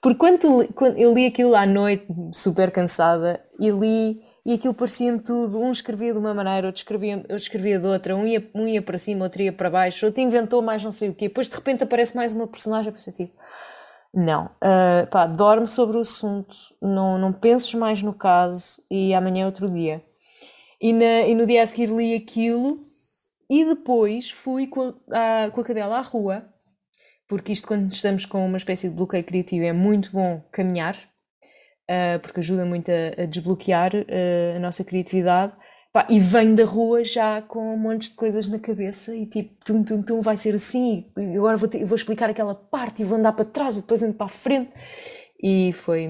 Porque 0.00 0.18
quando, 0.18 0.72
quando 0.74 0.98
eu 0.98 1.14
li 1.14 1.26
aquilo 1.26 1.54
à 1.54 1.64
noite, 1.64 2.06
super 2.32 2.70
cansada, 2.70 3.44
e 3.58 3.70
li 3.70 4.22
e 4.44 4.54
aquilo 4.54 4.74
parecia-me 4.74 5.20
tudo, 5.20 5.58
um 5.58 5.72
escrevia 5.72 6.12
de 6.12 6.18
uma 6.18 6.34
maneira, 6.34 6.66
outro 6.66 6.80
escrevia, 6.80 7.16
outro 7.16 7.36
escrevia 7.36 7.78
de 7.78 7.86
outra, 7.86 8.14
um 8.14 8.26
ia, 8.26 8.50
um 8.54 8.68
ia 8.68 8.82
para 8.82 8.98
cima, 8.98 9.24
outro 9.24 9.42
ia 9.42 9.52
para 9.52 9.70
baixo, 9.70 10.04
outro 10.04 10.20
inventou 10.20 10.60
mais 10.60 10.84
não 10.84 10.92
sei 10.92 11.08
o 11.08 11.14
quê, 11.14 11.28
depois 11.28 11.48
de 11.48 11.54
repente 11.54 11.82
aparece 11.82 12.14
mais 12.14 12.32
uma 12.32 12.46
personagem, 12.46 12.92
pensei 12.92 13.12
tipo, 13.12 13.34
não, 14.12 14.46
uh, 14.46 15.06
pá, 15.10 15.26
dorme 15.26 15.66
sobre 15.66 15.96
o 15.96 16.00
assunto, 16.00 16.54
não, 16.80 17.18
não 17.18 17.32
penses 17.32 17.72
mais 17.74 18.02
no 18.02 18.12
caso 18.12 18.82
e 18.90 19.14
amanhã 19.14 19.44
é 19.44 19.46
outro 19.46 19.68
dia. 19.68 20.04
E, 20.80 20.92
na, 20.92 21.22
e 21.22 21.34
no 21.34 21.46
dia 21.46 21.62
a 21.62 21.66
seguir 21.66 21.88
li 21.88 22.14
aquilo 22.14 22.86
e 23.50 23.64
depois 23.64 24.30
fui 24.30 24.66
com 24.66 24.94
a, 25.10 25.44
a, 25.44 25.50
com 25.50 25.60
a 25.60 25.64
cadela 25.64 25.98
à 25.98 26.02
rua, 26.02 26.46
porque 27.26 27.52
isto, 27.52 27.66
quando 27.66 27.90
estamos 27.90 28.26
com 28.26 28.44
uma 28.44 28.58
espécie 28.58 28.88
de 28.88 28.94
bloqueio 28.94 29.24
criativo, 29.24 29.64
é 29.64 29.72
muito 29.72 30.12
bom 30.12 30.42
caminhar, 30.52 30.96
uh, 31.90 32.18
porque 32.20 32.40
ajuda 32.40 32.64
muito 32.64 32.90
a, 32.90 33.22
a 33.22 33.26
desbloquear 33.26 33.94
uh, 33.94 34.56
a 34.56 34.58
nossa 34.58 34.84
criatividade. 34.84 35.52
Pá, 35.92 36.06
e 36.10 36.18
venho 36.18 36.56
da 36.56 36.64
rua 36.64 37.04
já 37.04 37.40
com 37.40 37.72
um 37.72 37.78
monte 37.78 38.10
de 38.10 38.16
coisas 38.16 38.48
na 38.48 38.58
cabeça 38.58 39.14
e 39.14 39.26
tipo, 39.26 39.64
tum, 39.64 39.84
tum, 39.84 40.02
tum, 40.02 40.20
vai 40.20 40.36
ser 40.36 40.56
assim, 40.56 41.08
e 41.16 41.36
agora 41.36 41.56
vou, 41.56 41.70
vou 41.86 41.94
explicar 41.94 42.28
aquela 42.28 42.52
parte 42.52 43.02
e 43.02 43.04
vou 43.04 43.16
andar 43.16 43.32
para 43.32 43.44
trás 43.44 43.76
e 43.76 43.80
depois 43.80 44.02
ando 44.02 44.14
para 44.14 44.26
a 44.26 44.28
frente. 44.28 44.72
E 45.40 45.72
foi, 45.72 46.08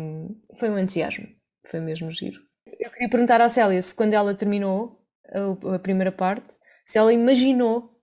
foi 0.54 0.70
um 0.70 0.78
entusiasmo, 0.78 1.26
foi 1.66 1.80
mesmo 1.80 2.10
giro. 2.10 2.40
Eu 2.80 2.90
queria 2.90 3.10
perguntar 3.10 3.42
à 3.42 3.48
Célia 3.48 3.80
se 3.82 3.94
quando 3.94 4.14
ela 4.14 4.32
terminou 4.32 5.04
a, 5.30 5.74
a 5.74 5.78
primeira 5.78 6.10
parte, 6.10 6.54
se 6.86 6.96
ela 6.96 7.12
imaginou 7.12 7.94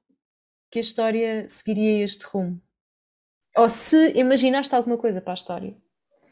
que 0.69 0.77
a 0.77 0.81
história 0.81 1.47
seguiria 1.49 2.03
este 2.03 2.25
rumo. 2.25 2.61
Ou 3.57 3.67
se 3.67 4.17
imaginaste 4.17 4.73
alguma 4.73 4.97
coisa 4.97 5.19
para 5.19 5.33
a 5.33 5.35
história. 5.35 5.75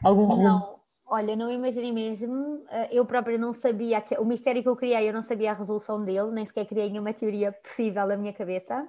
Algum 0.03 0.25
rumo. 0.25 0.43
Não, 0.43 0.78
olha, 1.09 1.35
não 1.35 1.51
imaginei 1.51 1.91
mesmo. 1.91 2.63
Eh, 2.69 2.89
eu 2.91 3.05
própria 3.05 3.37
não 3.37 3.53
sabia, 3.53 3.99
que, 4.01 4.15
o 4.17 4.25
mistério 4.25 4.61
que 4.61 4.69
eu 4.69 4.75
criei, 4.75 5.09
eu 5.09 5.13
não 5.13 5.23
sabia 5.23 5.51
a 5.51 5.53
resolução 5.53 6.03
dele, 6.03 6.31
nem 6.31 6.45
sequer 6.45 6.65
criei 6.65 6.89
nenhuma 6.89 7.13
teoria 7.13 7.51
possível 7.51 8.07
na 8.07 8.15
minha 8.17 8.33
cabeça. 8.33 8.87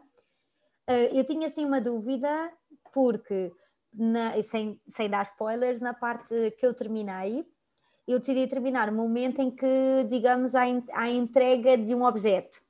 Eh, 0.87 1.19
eu 1.19 1.25
tinha 1.25 1.47
assim 1.47 1.65
uma 1.65 1.81
dúvida, 1.81 2.53
porque, 2.93 3.53
na, 3.93 4.41
sem, 4.43 4.81
sem 4.89 5.09
dar 5.09 5.25
spoilers, 5.25 5.81
na 5.81 5.95
parte 5.95 6.53
que 6.59 6.67
eu 6.67 6.75
terminei, 6.75 7.45
eu 8.07 8.19
decidi 8.19 8.47
terminar 8.47 8.89
o 8.89 8.93
momento 8.93 9.41
em 9.41 9.51
que, 9.51 10.05
digamos, 10.09 10.55
há, 10.55 10.65
há 10.93 11.09
entrega 11.11 11.77
de 11.79 11.95
um 11.95 12.05
objeto. 12.05 12.61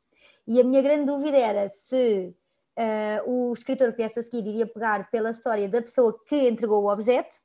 E 0.46 0.60
a 0.60 0.64
minha 0.64 0.82
grande 0.82 1.06
dúvida 1.06 1.36
era 1.36 1.68
se 1.68 2.34
uh, 2.76 3.30
o 3.30 3.54
escritor 3.54 3.90
que 3.92 3.98
viesse 3.98 4.18
a 4.18 4.22
seguir 4.22 4.46
iria 4.46 4.66
pegar 4.66 5.10
pela 5.10 5.30
história 5.30 5.68
da 5.68 5.80
pessoa 5.80 6.18
que 6.26 6.48
entregou 6.48 6.82
o 6.82 6.92
objeto 6.92 7.36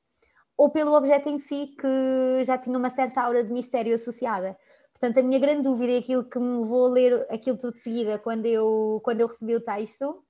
ou 0.57 0.69
pelo 0.69 0.95
objeto 0.95 1.29
em 1.29 1.37
si 1.37 1.75
que 1.79 2.43
já 2.45 2.57
tinha 2.57 2.77
uma 2.77 2.89
certa 2.89 3.21
aura 3.21 3.43
de 3.43 3.51
mistério 3.51 3.93
associada. 3.93 4.57
Portanto, 4.93 5.19
a 5.19 5.23
minha 5.23 5.39
grande 5.39 5.63
dúvida 5.63 5.93
é 5.93 5.97
aquilo 5.97 6.23
que 6.23 6.39
me 6.39 6.65
vou 6.65 6.87
ler 6.87 7.27
aquilo 7.29 7.57
tudo 7.57 7.75
de 7.75 7.81
seguida 7.81 8.17
quando 8.17 8.45
eu, 8.45 9.01
quando 9.03 9.21
eu 9.21 9.27
recebi 9.27 9.55
o 9.55 9.61
texto. 9.61 10.23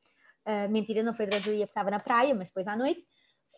Uh, 0.45 0.69
mentira, 0.69 1.03
não 1.03 1.13
foi 1.13 1.27
durante 1.27 1.49
o 1.49 1.53
dia 1.53 1.65
que 1.65 1.71
estava 1.71 1.91
na 1.91 1.99
praia, 1.99 2.33
mas 2.33 2.47
depois 2.47 2.67
à 2.67 2.75
noite 2.75 3.03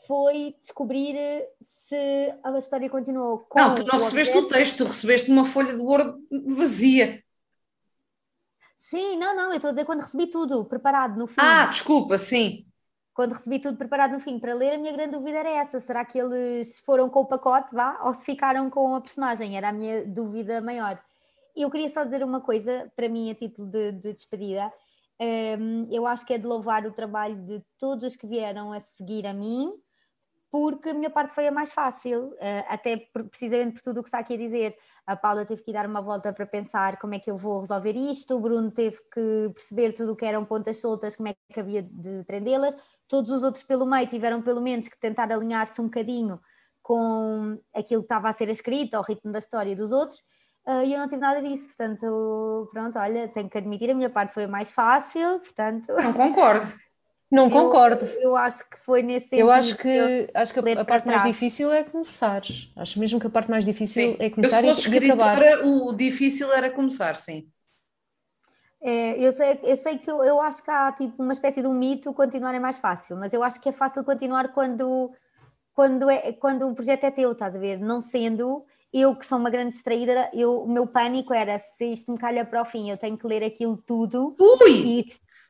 foi 0.05 0.55
descobrir 0.59 1.15
se 1.61 2.33
a 2.43 2.57
história 2.57 2.89
continuou 2.89 3.39
com. 3.39 3.59
Não, 3.59 3.75
tu 3.75 3.85
não 3.85 3.99
recebeste 3.99 4.37
objeto. 4.37 4.53
o 4.53 4.57
texto, 4.57 4.77
tu 4.77 4.85
recebeste 4.85 5.31
uma 5.31 5.45
folha 5.45 5.75
de 5.75 5.81
Word 5.81 6.17
vazia. 6.55 7.23
Sim, 8.77 9.17
não, 9.17 9.35
não, 9.35 9.49
eu 9.49 9.55
estou 9.55 9.69
a 9.69 9.71
dizer 9.71 9.85
quando 9.85 10.01
recebi 10.01 10.27
tudo 10.27 10.63
preparado 10.65 11.17
no 11.17 11.27
fim. 11.27 11.35
Ah, 11.39 11.65
desculpa, 11.65 12.17
sim. 12.17 12.66
Quando 13.17 13.33
recebi 13.33 13.57
tudo 13.57 13.79
preparado 13.79 14.11
no 14.11 14.19
fim 14.19 14.37
para 14.37 14.53
ler, 14.53 14.75
a 14.75 14.77
minha 14.77 14.93
grande 14.93 15.13
dúvida 15.13 15.39
era 15.39 15.49
essa: 15.49 15.79
será 15.79 16.05
que 16.05 16.19
eles 16.19 16.77
foram 16.81 17.09
com 17.09 17.21
o 17.21 17.25
pacote, 17.25 17.73
vá, 17.73 17.99
ou 18.03 18.13
se 18.13 18.23
ficaram 18.23 18.69
com 18.69 18.93
a 18.93 19.01
personagem? 19.01 19.57
Era 19.57 19.69
a 19.69 19.73
minha 19.73 20.05
dúvida 20.05 20.61
maior. 20.61 21.01
E 21.55 21.63
eu 21.63 21.71
queria 21.71 21.89
só 21.89 22.03
dizer 22.03 22.23
uma 22.23 22.41
coisa, 22.41 22.91
para 22.95 23.09
mim, 23.09 23.31
a 23.31 23.33
título 23.33 23.67
de, 23.71 23.93
de 23.93 24.13
despedida. 24.13 24.71
Um, 25.19 25.91
eu 25.91 26.05
acho 26.05 26.27
que 26.27 26.33
é 26.35 26.37
de 26.37 26.45
louvar 26.45 26.85
o 26.85 26.91
trabalho 26.91 27.37
de 27.37 27.59
todos 27.79 28.03
os 28.03 28.15
que 28.15 28.27
vieram 28.27 28.71
a 28.71 28.79
seguir 28.81 29.25
a 29.25 29.33
mim, 29.33 29.73
porque 30.51 30.89
a 30.89 30.93
minha 30.93 31.09
parte 31.09 31.33
foi 31.33 31.47
a 31.47 31.51
mais 31.51 31.71
fácil, 31.73 32.27
uh, 32.33 32.65
até 32.67 32.97
por, 32.97 33.23
precisamente 33.29 33.73
por 33.73 33.81
tudo 33.81 34.01
o 34.01 34.03
que 34.03 34.09
está 34.09 34.19
aqui 34.19 34.35
a 34.35 34.37
dizer. 34.37 34.77
A 35.07 35.15
Paula 35.15 35.43
teve 35.43 35.63
que 35.63 35.73
dar 35.73 35.87
uma 35.87 36.01
volta 36.01 36.31
para 36.31 36.45
pensar 36.45 36.99
como 36.99 37.15
é 37.15 37.19
que 37.19 37.31
eu 37.31 37.37
vou 37.37 37.61
resolver 37.61 37.95
isto, 37.95 38.35
o 38.35 38.41
Bruno 38.41 38.69
teve 38.69 38.97
que 39.11 39.49
perceber 39.55 39.93
tudo 39.93 40.11
o 40.11 40.15
que 40.15 40.25
eram 40.25 40.45
pontas 40.45 40.79
soltas, 40.79 41.15
como 41.15 41.29
é 41.29 41.35
que 41.51 41.59
havia 41.59 41.81
de 41.81 42.23
prendê-las, 42.25 42.75
todos 43.07 43.31
os 43.31 43.43
outros 43.43 43.63
pelo 43.63 43.85
meio 43.85 44.07
tiveram 44.07 44.41
pelo 44.41 44.61
menos 44.61 44.87
que 44.87 44.99
tentar 44.99 45.31
alinhar-se 45.31 45.79
um 45.81 45.85
bocadinho 45.85 46.39
com 46.81 47.59
aquilo 47.73 48.01
que 48.01 48.05
estava 48.05 48.29
a 48.29 48.33
ser 48.33 48.49
escrito, 48.49 48.95
ao 48.95 49.03
ritmo 49.03 49.31
da 49.31 49.39
história 49.39 49.75
dos 49.75 49.91
outros, 49.91 50.19
uh, 50.65 50.83
e 50.85 50.93
eu 50.93 50.99
não 50.99 51.07
tive 51.07 51.21
nada 51.21 51.41
disso, 51.41 51.67
portanto, 51.67 52.69
pronto, 52.71 52.97
olha, 52.97 53.27
tenho 53.27 53.49
que 53.49 53.57
admitir, 53.57 53.91
a 53.91 53.93
minha 53.93 54.09
parte 54.09 54.33
foi 54.33 54.45
a 54.45 54.47
mais 54.47 54.71
fácil, 54.71 55.39
portanto... 55.39 55.91
Não 55.93 56.13
concordo. 56.13 56.65
Não 57.29 57.49
concordo. 57.49 58.05
Eu, 58.05 58.21
eu, 58.21 58.35
acho 58.37 58.63
que 58.69 58.79
foi 58.79 59.03
nesse 59.03 59.27
sentido. 59.27 59.41
Eu 59.41 59.51
acho 59.51 59.77
que, 59.77 59.89
eu 59.89 60.29
acho 60.33 60.53
que 60.53 60.59
a, 60.59 60.81
a 60.81 60.85
parte 60.85 61.05
mais 61.05 61.23
difícil 61.23 61.69
é 61.73 61.83
começar. 61.83 62.41
Acho 62.77 62.99
mesmo 63.01 63.19
que 63.19 63.27
a 63.27 63.29
parte 63.29 63.51
mais 63.51 63.65
difícil 63.65 64.11
sim. 64.11 64.17
é 64.17 64.29
começar 64.29 64.63
eu, 64.63 64.73
se 64.73 64.89
e, 64.89 64.97
acabar. 64.97 65.65
O 65.65 65.91
difícil 65.91 66.51
era 66.53 66.69
começar, 66.69 67.17
sim. 67.17 67.49
É, 68.81 69.19
eu, 69.19 69.31
sei, 69.33 69.59
eu 69.63 69.77
sei 69.77 69.97
que 69.97 70.09
eu, 70.09 70.23
eu 70.23 70.39
acho 70.39 70.63
que 70.63 70.69
há 70.69 70.91
tipo 70.91 71.21
uma 71.21 71.33
espécie 71.33 71.61
de 71.61 71.67
um 71.67 71.73
mito, 71.73 72.13
continuar 72.13 72.53
é 72.53 72.59
mais 72.59 72.77
fácil, 72.77 73.17
mas 73.17 73.33
eu 73.33 73.43
acho 73.43 73.59
que 73.59 73.69
é 73.69 73.71
fácil 73.71 74.03
continuar 74.03 74.53
quando, 74.53 75.11
quando, 75.73 76.09
é, 76.09 76.31
quando 76.33 76.67
o 76.67 76.75
projeto 76.75 77.05
é 77.05 77.11
teu, 77.11 77.31
estás 77.31 77.55
a 77.55 77.59
ver? 77.59 77.79
Não 77.79 78.01
sendo, 78.01 78.63
eu 78.93 79.15
que 79.15 79.25
sou 79.25 79.39
uma 79.39 79.49
grande 79.49 79.71
distraída, 79.71 80.29
eu, 80.33 80.61
o 80.61 80.69
meu 80.69 80.85
pânico 80.85 81.33
era 81.33 81.57
se 81.57 81.85
isto 81.85 82.11
me 82.11 82.19
calha 82.19 82.45
para 82.45 82.61
o 82.61 82.65
fim, 82.65 82.89
eu 82.89 82.97
tenho 82.97 83.17
que 83.17 83.27
ler 83.27 83.43
aquilo 83.43 83.77
tudo. 83.77 84.35
Ui! 84.39 84.99
E, 84.99 85.05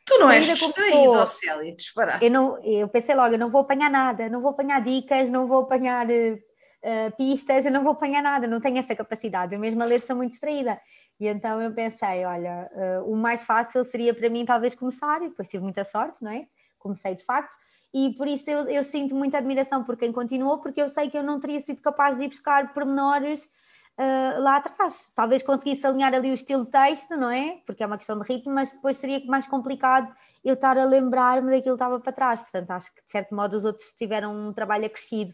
Tu 0.07 0.17
não 0.19 0.31
és 0.31 0.45
distraído, 0.45 1.27
Célia, 1.27 1.75
disparado. 1.75 2.23
Eu, 2.23 2.31
não, 2.31 2.63
eu 2.63 2.87
pensei 2.87 3.13
logo, 3.13 3.35
eu 3.35 3.37
não 3.37 3.49
vou 3.49 3.61
apanhar 3.61 3.91
nada, 3.91 4.29
não 4.29 4.39
vou 4.39 4.51
apanhar 4.51 4.81
dicas, 4.81 5.29
não 5.29 5.47
vou 5.47 5.63
apanhar 5.63 6.07
uh, 6.07 7.17
pistas, 7.17 7.65
eu 7.65 7.71
não 7.71 7.83
vou 7.83 7.91
apanhar 7.91 8.23
nada, 8.23 8.47
não 8.47 8.61
tenho 8.61 8.77
essa 8.77 8.95
capacidade, 8.95 9.53
eu 9.53 9.59
mesmo 9.59 9.83
a 9.83 9.85
ler 9.85 9.99
sou 9.99 10.15
muito 10.15 10.31
distraída. 10.31 10.79
E 11.19 11.27
então 11.27 11.61
eu 11.61 11.73
pensei, 11.73 12.25
olha, 12.25 12.69
uh, 12.73 13.11
o 13.11 13.15
mais 13.15 13.43
fácil 13.43 13.83
seria 13.83 14.13
para 14.13 14.29
mim 14.29 14.45
talvez 14.45 14.75
começar, 14.75 15.21
e 15.21 15.29
depois 15.29 15.49
tive 15.49 15.63
muita 15.63 15.83
sorte, 15.83 16.23
não 16.23 16.31
é? 16.31 16.47
Comecei 16.77 17.15
de 17.15 17.23
facto, 17.23 17.57
e 17.93 18.13
por 18.13 18.27
isso 18.27 18.49
eu, 18.49 18.65
eu 18.67 18.83
sinto 18.83 19.15
muita 19.15 19.37
admiração 19.37 19.83
por 19.83 19.97
quem 19.97 20.11
continuou, 20.11 20.59
porque 20.59 20.81
eu 20.81 20.89
sei 20.89 21.09
que 21.09 21.17
eu 21.17 21.23
não 21.23 21.39
teria 21.39 21.59
sido 21.59 21.81
capaz 21.81 22.17
de 22.17 22.25
ir 22.25 22.27
buscar 22.27 22.73
pormenores 22.73 23.49
uh, 23.97 24.39
lá 24.41 24.57
atrás. 24.57 25.09
Talvez 25.15 25.41
conseguisse 25.41 25.85
alinhar 25.85 26.13
ali 26.13 26.29
o 26.29 26.33
estilo 26.33 26.65
de 26.65 26.71
texto, 26.71 27.15
não 27.17 27.31
é? 27.31 27.61
Porque 27.65 27.83
é 27.83 27.87
uma 27.87 27.97
questão 27.97 28.19
de 28.19 28.27
ritmo, 28.27 28.53
mas 28.53 28.71
depois 28.71 28.97
seria 28.97 29.23
mais 29.25 29.47
complicado 29.47 30.13
eu 30.43 30.53
estar 30.53 30.77
a 30.77 30.85
lembrar-me 30.85 31.49
daquilo 31.49 31.75
que 31.75 31.83
estava 31.83 31.99
para 31.99 32.13
trás. 32.13 32.41
Portanto, 32.41 32.71
acho 32.71 32.93
que 32.93 33.03
de 33.03 33.11
certo 33.11 33.35
modo 33.35 33.57
os 33.57 33.65
outros 33.65 33.91
tiveram 33.93 34.35
um 34.35 34.53
trabalho 34.53 34.85
acrescido 34.85 35.33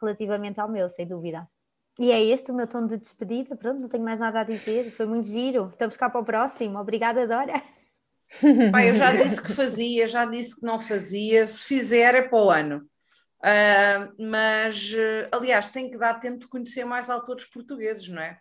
relativamente 0.00 0.60
ao 0.60 0.68
meu, 0.68 0.88
sem 0.88 1.06
dúvida. 1.06 1.48
E 1.98 2.10
é 2.10 2.24
este 2.24 2.50
o 2.50 2.54
meu 2.54 2.66
tom 2.66 2.86
de 2.86 2.96
despedida. 2.96 3.54
Pronto, 3.54 3.80
não 3.80 3.88
tenho 3.88 4.04
mais 4.04 4.18
nada 4.18 4.40
a 4.40 4.44
dizer. 4.44 4.90
Foi 4.90 5.06
muito 5.06 5.28
giro. 5.28 5.68
Estamos 5.72 5.96
cá 5.96 6.10
para 6.10 6.20
o 6.20 6.24
próximo. 6.24 6.78
Obrigada, 6.78 7.26
Dora. 7.26 7.62
Pai, 8.72 8.90
eu 8.90 8.94
já 8.94 9.12
disse 9.16 9.40
que 9.40 9.52
fazia, 9.52 10.08
já 10.08 10.24
disse 10.24 10.58
que 10.58 10.66
não 10.66 10.80
fazia. 10.80 11.46
Se 11.46 11.64
fizer, 11.64 12.14
é 12.14 12.22
para 12.22 12.38
o 12.38 12.50
ano. 12.50 12.88
Uh, 13.44 14.24
mas, 14.30 14.92
uh, 14.92 15.28
aliás, 15.30 15.68
tem 15.68 15.90
que 15.90 15.98
dar 15.98 16.14
tempo 16.14 16.38
de 16.38 16.48
conhecer 16.48 16.84
mais 16.84 17.10
autores 17.10 17.44
portugueses, 17.44 18.08
não 18.08 18.22
é? 18.22 18.38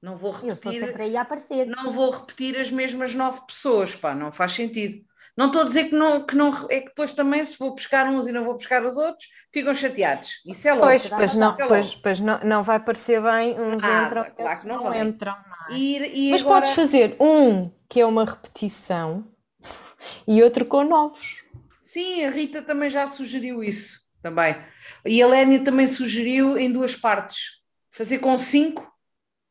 Não 0.00 0.16
vou 0.16 0.30
repetir. 0.30 0.48
Eu 0.48 0.54
estou 0.54 0.72
sempre 0.72 1.02
aí 1.02 1.16
a 1.16 1.22
aparecer. 1.22 1.66
Não 1.66 1.92
vou 1.92 2.10
repetir 2.10 2.56
as 2.58 2.70
mesmas 2.70 3.14
nove 3.14 3.40
pessoas, 3.46 3.94
pá, 3.94 4.14
não 4.14 4.32
faz 4.32 4.52
sentido. 4.52 5.04
Não 5.36 5.46
estou 5.46 5.62
a 5.62 5.64
dizer 5.64 5.84
que 5.84 5.94
não, 5.94 6.24
que 6.24 6.34
não 6.34 6.66
é 6.70 6.80
que 6.80 6.86
depois 6.86 7.12
também, 7.12 7.44
se 7.44 7.58
vou 7.58 7.74
buscar 7.74 8.06
uns 8.06 8.26
e 8.26 8.32
não 8.32 8.44
vou 8.44 8.54
buscar 8.54 8.82
os 8.82 8.96
outros, 8.96 9.28
ficam 9.52 9.74
chateados. 9.74 10.30
Isso 10.46 10.66
é 10.66 10.72
logo. 10.72 10.86
Pois, 10.86 11.08
pois, 11.08 11.34
não, 11.34 11.56
pois, 11.56 11.94
pois 11.94 12.20
não, 12.20 12.40
não 12.42 12.62
vai 12.62 12.80
parecer 12.80 13.20
bem, 13.22 13.60
uns 13.60 13.84
ah, 13.84 14.04
entram, 14.04 14.26
claro 14.34 14.60
que 14.60 14.66
não, 14.66 14.84
não 14.84 14.94
entram. 14.94 15.34
Não 15.68 15.76
e 15.76 16.30
Mas 16.30 16.40
agora... 16.40 16.60
podes 16.60 16.70
fazer 16.70 17.16
um 17.20 17.70
que 17.88 18.00
é 18.00 18.06
uma 18.06 18.24
repetição 18.24 19.26
e 20.26 20.42
outro 20.42 20.64
com 20.64 20.84
novos. 20.84 21.44
Sim, 21.82 22.24
a 22.24 22.30
Rita 22.30 22.62
também 22.62 22.88
já 22.88 23.06
sugeriu 23.06 23.62
isso 23.62 24.06
também. 24.22 24.56
E 25.04 25.22
a 25.22 25.26
Lénia 25.26 25.62
também 25.62 25.86
sugeriu 25.86 26.58
em 26.58 26.72
duas 26.72 26.96
partes, 26.96 27.60
fazer 27.92 28.18
com 28.18 28.36
cinco 28.38 28.90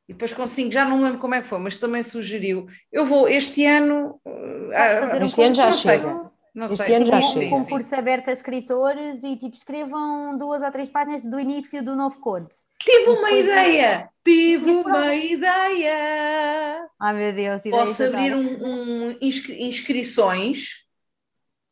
e 0.07 0.13
depois 0.13 0.33
com 0.33 0.45
cinco, 0.45 0.71
já 0.71 0.85
não 0.85 1.01
lembro 1.01 1.19
como 1.19 1.33
é 1.33 1.41
que 1.41 1.47
foi, 1.47 1.59
mas 1.59 1.77
também 1.77 2.03
sugeriu. 2.03 2.67
Eu 2.91 3.05
vou 3.05 3.27
este 3.27 3.65
ano. 3.65 4.19
Uh, 4.25 5.23
este 5.23 5.41
um 5.41 5.45
ano 5.45 5.55
já 5.55 5.71
chega. 5.71 6.31
Não 6.53 6.67
este 6.67 6.77
sei, 6.77 6.95
ano 6.95 7.05
já 7.05 7.21
chega. 7.21 7.55
Um 7.55 7.63
concurso 7.63 7.95
aberto 7.95 8.29
a 8.29 8.31
escritores 8.31 9.19
e 9.23 9.35
tipo 9.35 9.55
escrevam 9.55 10.37
duas 10.37 10.61
ou 10.61 10.71
três 10.71 10.87
páginas 10.87 11.23
do 11.23 11.39
início 11.39 11.83
do 11.83 11.95
novo 11.95 12.19
conto. 12.19 12.55
Tive 12.79 13.09
uma 13.09 13.31
ideia! 13.31 14.09
Tive 14.23 14.71
uma 14.71 15.13
ideia! 15.15 16.87
Ai 16.99 17.13
meu 17.13 17.33
Deus, 17.33 17.61
Posso 17.69 18.03
abrir 18.03 18.33
um, 18.35 19.09
um 19.09 19.17
inscri 19.19 19.63
inscrições 19.63 20.85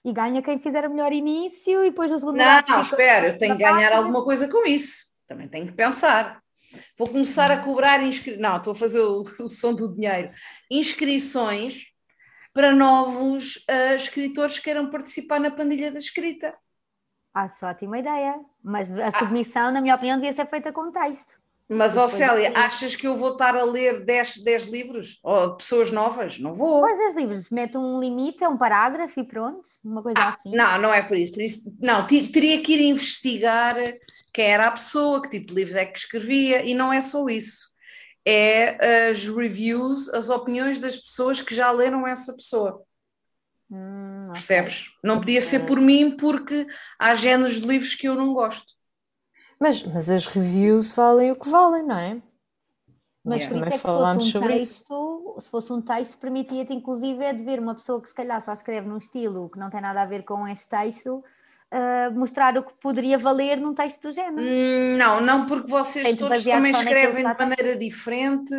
e 0.04 0.12
ganha 0.12 0.41
quem 0.41 0.60
fizer 0.60 0.86
o 0.86 0.89
melhor 0.89 1.13
início 1.13 1.86
e 1.86 1.89
depois 1.89 2.12
o 2.12 2.19
segundo 2.19 2.38
Não, 2.38 2.63
não 2.67 2.82
espera, 2.82 3.28
eu 3.28 3.38
tenho 3.38 3.56
que 3.56 3.63
ganhar 3.63 3.93
alguma 3.93 4.24
coisa 4.24 4.50
com 4.50 4.65
isso. 4.67 5.13
Também 5.28 5.48
tenho 5.48 5.67
que 5.67 5.74
pensar. 5.74 6.42
Vou 6.98 7.08
começar 7.08 7.52
a 7.52 7.58
cobrar 7.58 8.02
inscrições. 8.02 8.42
Não, 8.42 8.58
estou 8.58 8.72
a 8.72 8.76
fazer 8.76 9.02
o, 9.02 9.24
o, 9.40 9.48
som 9.48 9.74
do 9.74 9.94
dinheiro. 9.94 10.32
Inscrições 10.70 11.94
para 12.54 12.74
novos 12.74 13.58
uh, 13.70 13.96
escritores 13.96 14.58
que 14.58 14.66
queiram 14.66 14.90
participar 14.90 15.40
na 15.40 15.52
pandilha 15.52 15.92
da 15.92 16.00
escrita. 16.00 16.54
Acho 17.34 17.66
ótima 17.66 17.98
ideia. 17.98 18.36
Mas 18.64 18.96
a 18.98 19.08
ah. 19.08 19.20
submissão, 19.20 19.68
ah. 19.68 19.72
na 19.72 19.82
minha 19.82 19.96
opinião, 19.96 20.18
devia 20.18 20.34
ser 20.34 20.48
feita 20.48 20.72
com 20.72 20.92
texto. 20.92 21.42
Mas, 21.70 21.98
ó 21.98 22.08
Célia, 22.08 22.52
achas 22.56 22.96
que 22.96 23.08
eu 23.08 23.16
vou 23.16 23.32
estar 23.32 23.56
a 23.56 23.64
ler 23.64 24.04
10, 24.04 24.44
10 24.44 24.68
livros? 24.68 25.20
Ou 25.24 25.56
pessoas 25.56 25.92
novas? 25.92 26.38
Não 26.38 26.54
vou. 26.54 26.82
Quais 26.82 26.98
10 26.98 27.16
livros? 27.16 27.50
Mete 27.50 27.78
um 27.78 28.00
limite, 28.00 28.44
é 28.44 28.50
um 28.50 28.58
parágrafo 28.58 29.20
e 29.20 29.24
pronto? 29.24 29.62
Uma 29.84 30.04
coisa 30.04 30.20
ah, 30.20 30.38
assim? 30.38 30.56
Não, 30.56 30.78
não 30.80 30.94
é 30.94 31.02
por 31.02 31.18
isso. 31.18 31.34
Por 31.34 31.42
isso 31.42 31.76
não, 31.80 32.06
teria 32.06 32.62
que 32.62 32.74
ir 32.74 32.82
investigar 32.82 33.78
quem 34.34 34.46
era 34.46 34.67
a 34.67 34.72
pessoa, 34.72 35.22
que 35.22 35.30
tipo 35.30 35.48
de 35.48 35.54
livros 35.54 35.76
é 35.76 35.86
que 35.86 35.98
escrevia, 35.98 36.65
e 36.65 36.74
não 36.74 36.91
é 36.91 37.00
só 37.02 37.28
isso. 37.28 37.72
É 38.26 39.10
as 39.10 39.28
reviews, 39.28 40.10
as 40.10 40.30
opiniões 40.30 40.80
das 40.80 40.98
pessoas 40.98 41.41
que 41.41 41.54
já 41.54 41.69
leram 41.72 42.08
essa 42.08 42.34
pessoa. 42.34 42.84
Hum, 43.69 44.30
Percebes? 44.32 44.91
Não 45.04 45.19
podia 45.19 45.41
ser 45.41 45.65
por 45.65 45.80
mim, 45.80 46.17
porque 46.17 46.67
há 46.98 47.13
géneros 47.15 47.62
de 47.62 47.67
livros 47.67 47.96
que 47.96 48.08
eu 48.08 48.15
não 48.15 48.34
gosto. 48.34 48.74
Mas, 49.60 49.82
mas 49.84 50.10
as 50.10 50.26
reviews 50.26 50.91
valem 50.91 51.32
o 51.32 51.36
que 51.36 51.50
valem, 51.50 51.84
não 51.86 51.98
é? 51.98 52.22
Mas 53.24 53.43
yeah. 53.43 53.56
também 53.56 53.74
é 53.74 53.80
falámos 53.80 54.26
um 54.26 54.30
sobre 54.30 54.50
texto, 54.50 55.36
isso. 55.38 55.41
Se 55.41 55.50
fosse 55.50 55.72
um 55.72 55.82
texto, 55.82 56.17
permitia-te 56.17 56.74
inclusive 56.74 57.24
é 57.24 57.34
de 57.34 57.43
ver 57.43 57.60
uma 57.60 57.74
pessoa 57.74 58.02
que 58.02 58.10
se 58.10 58.15
calhar 58.15 58.43
só 58.43 58.52
escreve 58.52 58.88
num 58.88 58.98
estilo 58.98 59.50
que 59.50 59.58
não 59.58 59.69
tem 59.69 59.80
nada 59.80 60.02
a 60.02 60.06
ver 60.06 60.24
com 60.24 60.46
este 60.48 60.67
texto, 60.67 61.24
uh, 61.74 62.12
mostrar 62.14 62.56
o 62.58 62.64
que 62.64 62.74
poderia 62.80 63.18
valer 63.18 63.58
num 63.58 63.74
texto 63.74 64.04
do 64.04 64.14
género. 64.14 64.42
Hum, 64.42 64.96
não, 64.96 65.20
não 65.20 65.46
porque 65.48 65.70
vocês 65.70 66.18
todos 66.18 66.44
também 66.44 66.72
escrevem 66.72 67.26
de 67.26 67.38
maneira 67.38 67.76
diferente 67.76 68.54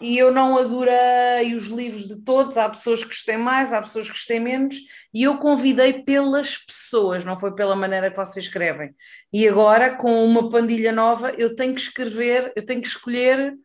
e 0.00 0.18
eu 0.18 0.32
não 0.32 0.58
adorei 0.58 1.54
os 1.54 1.68
livros 1.68 2.08
de 2.08 2.16
todos, 2.16 2.58
há 2.58 2.68
pessoas 2.68 3.00
que 3.02 3.08
gostei 3.08 3.36
mais, 3.36 3.72
há 3.72 3.80
pessoas 3.80 4.06
que 4.06 4.12
gostei 4.12 4.40
menos, 4.40 4.76
e 5.14 5.22
eu 5.22 5.38
convidei 5.38 6.02
pelas 6.02 6.58
pessoas, 6.58 7.24
não 7.24 7.38
foi 7.38 7.54
pela 7.54 7.76
maneira 7.76 8.10
que 8.10 8.16
vocês 8.16 8.46
escrevem. 8.46 8.94
E 9.32 9.48
agora, 9.48 9.94
com 9.94 10.24
uma 10.24 10.50
pandilha 10.50 10.92
nova, 10.92 11.30
eu 11.30 11.54
tenho 11.54 11.74
que 11.74 11.80
escrever, 11.80 12.52
eu 12.56 12.66
tenho 12.66 12.82
que 12.82 12.88
escolher 12.88 13.56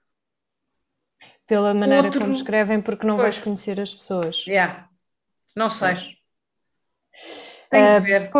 pela 1.47 1.73
maneira 1.73 2.05
outro... 2.05 2.21
como 2.21 2.31
escrevem, 2.31 2.81
porque 2.81 3.05
não 3.05 3.17
pois. 3.17 3.35
vais 3.35 3.43
conhecer 3.43 3.79
as 3.81 3.93
pessoas. 3.93 4.45
Yeah. 4.47 4.87
Não 5.53 5.69
sei. 5.69 5.95
Tem 7.71 8.01
que 8.01 8.07
ver. 8.07 8.31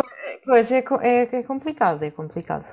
Pois, 0.44 0.70
é, 0.70 0.84
é, 1.00 1.22
é 1.22 1.42
complicado, 1.42 2.02
é 2.04 2.10
complicado. 2.10 2.66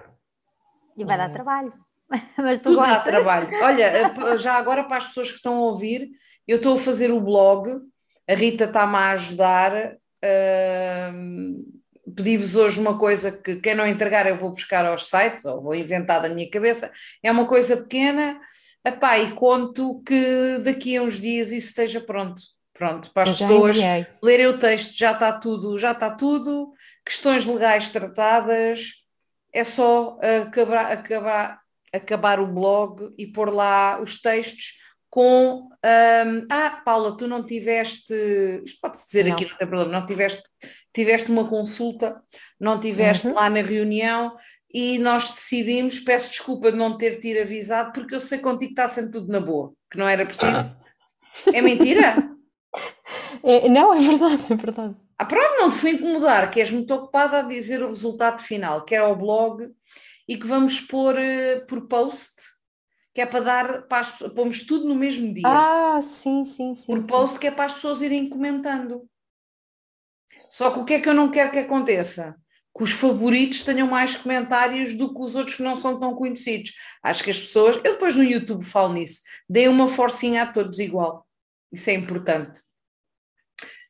E 0.97 1.05
vai 1.05 1.17
dar 1.17 1.31
trabalho. 1.31 1.73
Mas 2.37 2.59
tu 2.59 2.75
dá 2.75 2.99
trabalho. 2.99 3.49
Olha, 3.63 3.83
eh, 3.83 4.37
já 4.37 4.55
agora 4.55 4.83
para 4.83 4.97
as 4.97 5.07
pessoas 5.07 5.29
que 5.29 5.37
estão 5.37 5.55
a 5.55 5.61
ouvir, 5.61 6.09
eu 6.45 6.57
estou 6.57 6.75
a 6.75 6.79
fazer 6.79 7.11
o 7.11 7.21
blog, 7.21 7.79
a 8.27 8.33
Rita 8.33 8.65
está-me 8.65 8.97
a 8.97 9.11
ajudar. 9.11 9.93
Uh, 10.21 11.79
Pedi-vos 12.15 12.55
hoje 12.55 12.79
uma 12.79 12.97
coisa 12.97 13.31
que 13.31 13.57
quem 13.57 13.75
não 13.75 13.87
entregar 13.87 14.25
eu 14.25 14.35
vou 14.35 14.49
buscar 14.49 14.83
aos 14.83 15.07
sites, 15.07 15.45
ou 15.45 15.61
vou 15.61 15.75
inventar 15.75 16.19
da 16.19 16.27
minha 16.27 16.49
cabeça. 16.49 16.91
É 17.21 17.31
uma 17.31 17.45
coisa 17.45 17.77
pequena, 17.77 18.41
epá, 18.83 19.19
e 19.19 19.31
conto 19.35 20.01
que 20.03 20.57
daqui 20.57 20.97
a 20.97 21.03
uns 21.03 21.21
dias 21.21 21.51
isso 21.51 21.69
esteja 21.69 22.01
pronto 22.01 22.41
Pronto, 22.79 23.11
para 23.11 23.29
as 23.29 23.37
pessoas 23.37 23.75
enviei. 23.77 24.07
lerem 24.23 24.47
o 24.47 24.57
texto, 24.57 24.97
já 24.97 25.11
está 25.11 25.33
tudo, 25.33 25.77
já 25.77 25.91
está 25.91 26.09
tudo, 26.09 26.71
questões 27.05 27.45
legais 27.45 27.91
tratadas, 27.91 29.05
é 29.53 29.65
só 29.65 30.17
acabar, 30.47 30.89
acabar, 30.93 31.59
acabar 31.93 32.39
o 32.39 32.47
blog 32.47 33.13
e 33.17 33.27
pôr 33.27 33.53
lá 33.53 33.99
os 34.01 34.21
textos 34.21 34.75
com 35.09 35.67
hum, 35.83 36.47
ah, 36.49 36.81
Paula, 36.85 37.17
tu 37.17 37.27
não 37.27 37.43
tiveste, 37.45 38.13
isto 38.63 38.79
pode-se 38.81 39.07
dizer 39.07 39.25
Não. 39.25 39.33
aqui, 39.33 39.45
não 39.49 39.57
tem 39.57 39.67
problema, 39.67 39.91
não 39.99 40.05
tiveste, 40.05 40.43
tiveste 40.93 41.29
uma 41.31 41.45
consulta, 41.49 42.21
não 42.59 42.79
tiveste 42.79 43.27
Uhum. 43.27 43.33
lá 43.33 43.49
na 43.49 43.61
reunião 43.61 44.37
e 44.73 44.99
nós 44.99 45.31
decidimos, 45.31 45.99
peço 45.99 46.29
desculpa 46.29 46.71
de 46.71 46.77
não 46.77 46.97
ter 46.97 47.19
te 47.19 47.37
avisado, 47.37 47.91
porque 47.91 48.15
eu 48.15 48.21
sei 48.21 48.37
contigo 48.39 48.73
que 48.73 48.79
está 48.79 48.87
sempre 48.87 49.11
tudo 49.11 49.31
na 49.31 49.41
boa, 49.41 49.73
que 49.91 49.97
não 49.97 50.07
era 50.07 50.25
preciso. 50.25 50.77
É 51.53 51.61
mentira? 51.61 52.29
É, 53.43 53.69
não, 53.69 53.93
é 53.93 53.99
verdade, 53.99 54.45
é 54.49 54.55
verdade. 54.55 54.95
Ah, 55.17 55.25
pronto, 55.25 55.59
não 55.59 55.69
te 55.69 55.75
fui 55.75 55.91
incomodar, 55.91 56.49
que 56.49 56.61
és 56.61 56.71
muito 56.71 56.93
ocupada 56.93 57.39
a 57.39 57.41
dizer 57.41 57.83
o 57.83 57.89
resultado 57.89 58.41
final, 58.41 58.85
que 58.85 58.95
é 58.95 59.03
o 59.03 59.15
blog, 59.15 59.69
e 60.27 60.37
que 60.37 60.47
vamos 60.47 60.79
pôr 60.79 61.17
eh, 61.17 61.59
por 61.61 61.87
post, 61.87 62.35
que 63.13 63.19
é 63.19 63.25
para 63.25 63.39
dar, 63.41 63.81
para 63.87 63.99
as, 63.99 64.11
pomos 64.33 64.63
tudo 64.63 64.87
no 64.87 64.95
mesmo 64.95 65.33
dia. 65.33 65.43
Ah, 65.45 65.99
sim, 66.01 66.45
sim, 66.45 66.73
sim. 66.73 66.85
por 66.85 67.01
sim. 67.01 67.07
post, 67.07 67.39
que 67.39 67.47
é 67.47 67.51
para 67.51 67.65
as 67.65 67.73
pessoas 67.73 68.01
irem 68.01 68.29
comentando. 68.29 69.09
Só 70.49 70.71
que 70.71 70.79
o 70.79 70.85
que 70.85 70.93
é 70.93 70.99
que 71.01 71.09
eu 71.09 71.13
não 71.13 71.29
quero 71.29 71.51
que 71.51 71.59
aconteça? 71.59 72.35
Que 72.73 72.83
os 72.83 72.91
favoritos 72.91 73.63
tenham 73.63 73.87
mais 73.87 74.15
comentários 74.15 74.95
do 74.95 75.13
que 75.13 75.21
os 75.21 75.35
outros 75.35 75.57
que 75.57 75.63
não 75.63 75.75
são 75.75 75.99
tão 75.99 76.15
conhecidos. 76.15 76.71
Acho 77.03 77.23
que 77.23 77.31
as 77.31 77.39
pessoas, 77.39 77.75
eu 77.77 77.93
depois 77.93 78.15
no 78.15 78.23
YouTube 78.23 78.63
falo 78.63 78.93
nisso, 78.93 79.21
deem 79.49 79.67
uma 79.67 79.87
forcinha 79.87 80.43
a 80.43 80.47
todos 80.47 80.79
igual. 80.79 81.27
Isso 81.71 81.89
é 81.89 81.93
importante. 81.93 82.61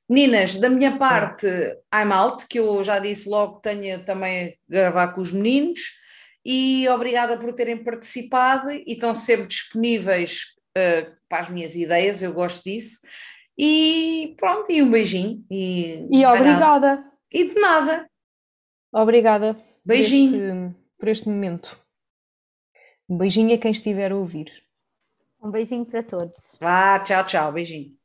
Meninas, 0.09 0.55
da 0.55 0.69
minha 0.69 0.97
parte, 0.97 1.45
I'm 1.93 2.11
out, 2.11 2.47
que 2.47 2.57
eu 2.59 2.83
já 2.83 2.97
disse 2.97 3.29
logo 3.29 3.57
que 3.57 3.69
tenho 3.69 4.03
também 4.03 4.47
a 4.49 4.53
gravar 4.67 5.09
com 5.09 5.21
os 5.21 5.31
meninos, 5.31 5.79
e 6.43 6.87
obrigada 6.89 7.37
por 7.37 7.53
terem 7.53 7.83
participado 7.83 8.71
e 8.71 8.83
estão 8.87 9.13
sempre 9.13 9.47
disponíveis 9.47 10.45
eh, 10.75 11.11
para 11.27 11.41
as 11.43 11.49
minhas 11.49 11.75
ideias, 11.75 12.21
eu 12.23 12.33
gosto 12.33 12.63
disso. 12.63 13.01
E 13.57 14.33
pronto, 14.37 14.71
e 14.71 14.81
um 14.81 14.89
beijinho. 14.89 15.45
E, 15.51 16.07
E 16.11 16.25
obrigada, 16.25 17.05
E 17.31 17.49
de 17.49 17.55
nada. 17.59 18.09
obrigada 18.91 19.53
por 19.53 19.63
Beijinho. 19.85 20.69
este, 20.69 20.75
por 20.97 21.07
este 21.09 21.29
momento. 21.29 21.79
Um 23.07 23.17
beijinho 23.17 23.53
a 23.53 23.57
quem 23.57 23.71
estiver 23.71 24.11
a 24.11 24.15
ouvir. 24.15 24.49
Um 25.41 25.51
beijinho 25.51 25.85
para 25.85 26.01
todos. 26.01 26.57
Vá, 26.59 26.99
tchau, 26.99 27.25
tchau. 27.25 27.51
Beijinho. 27.51 27.98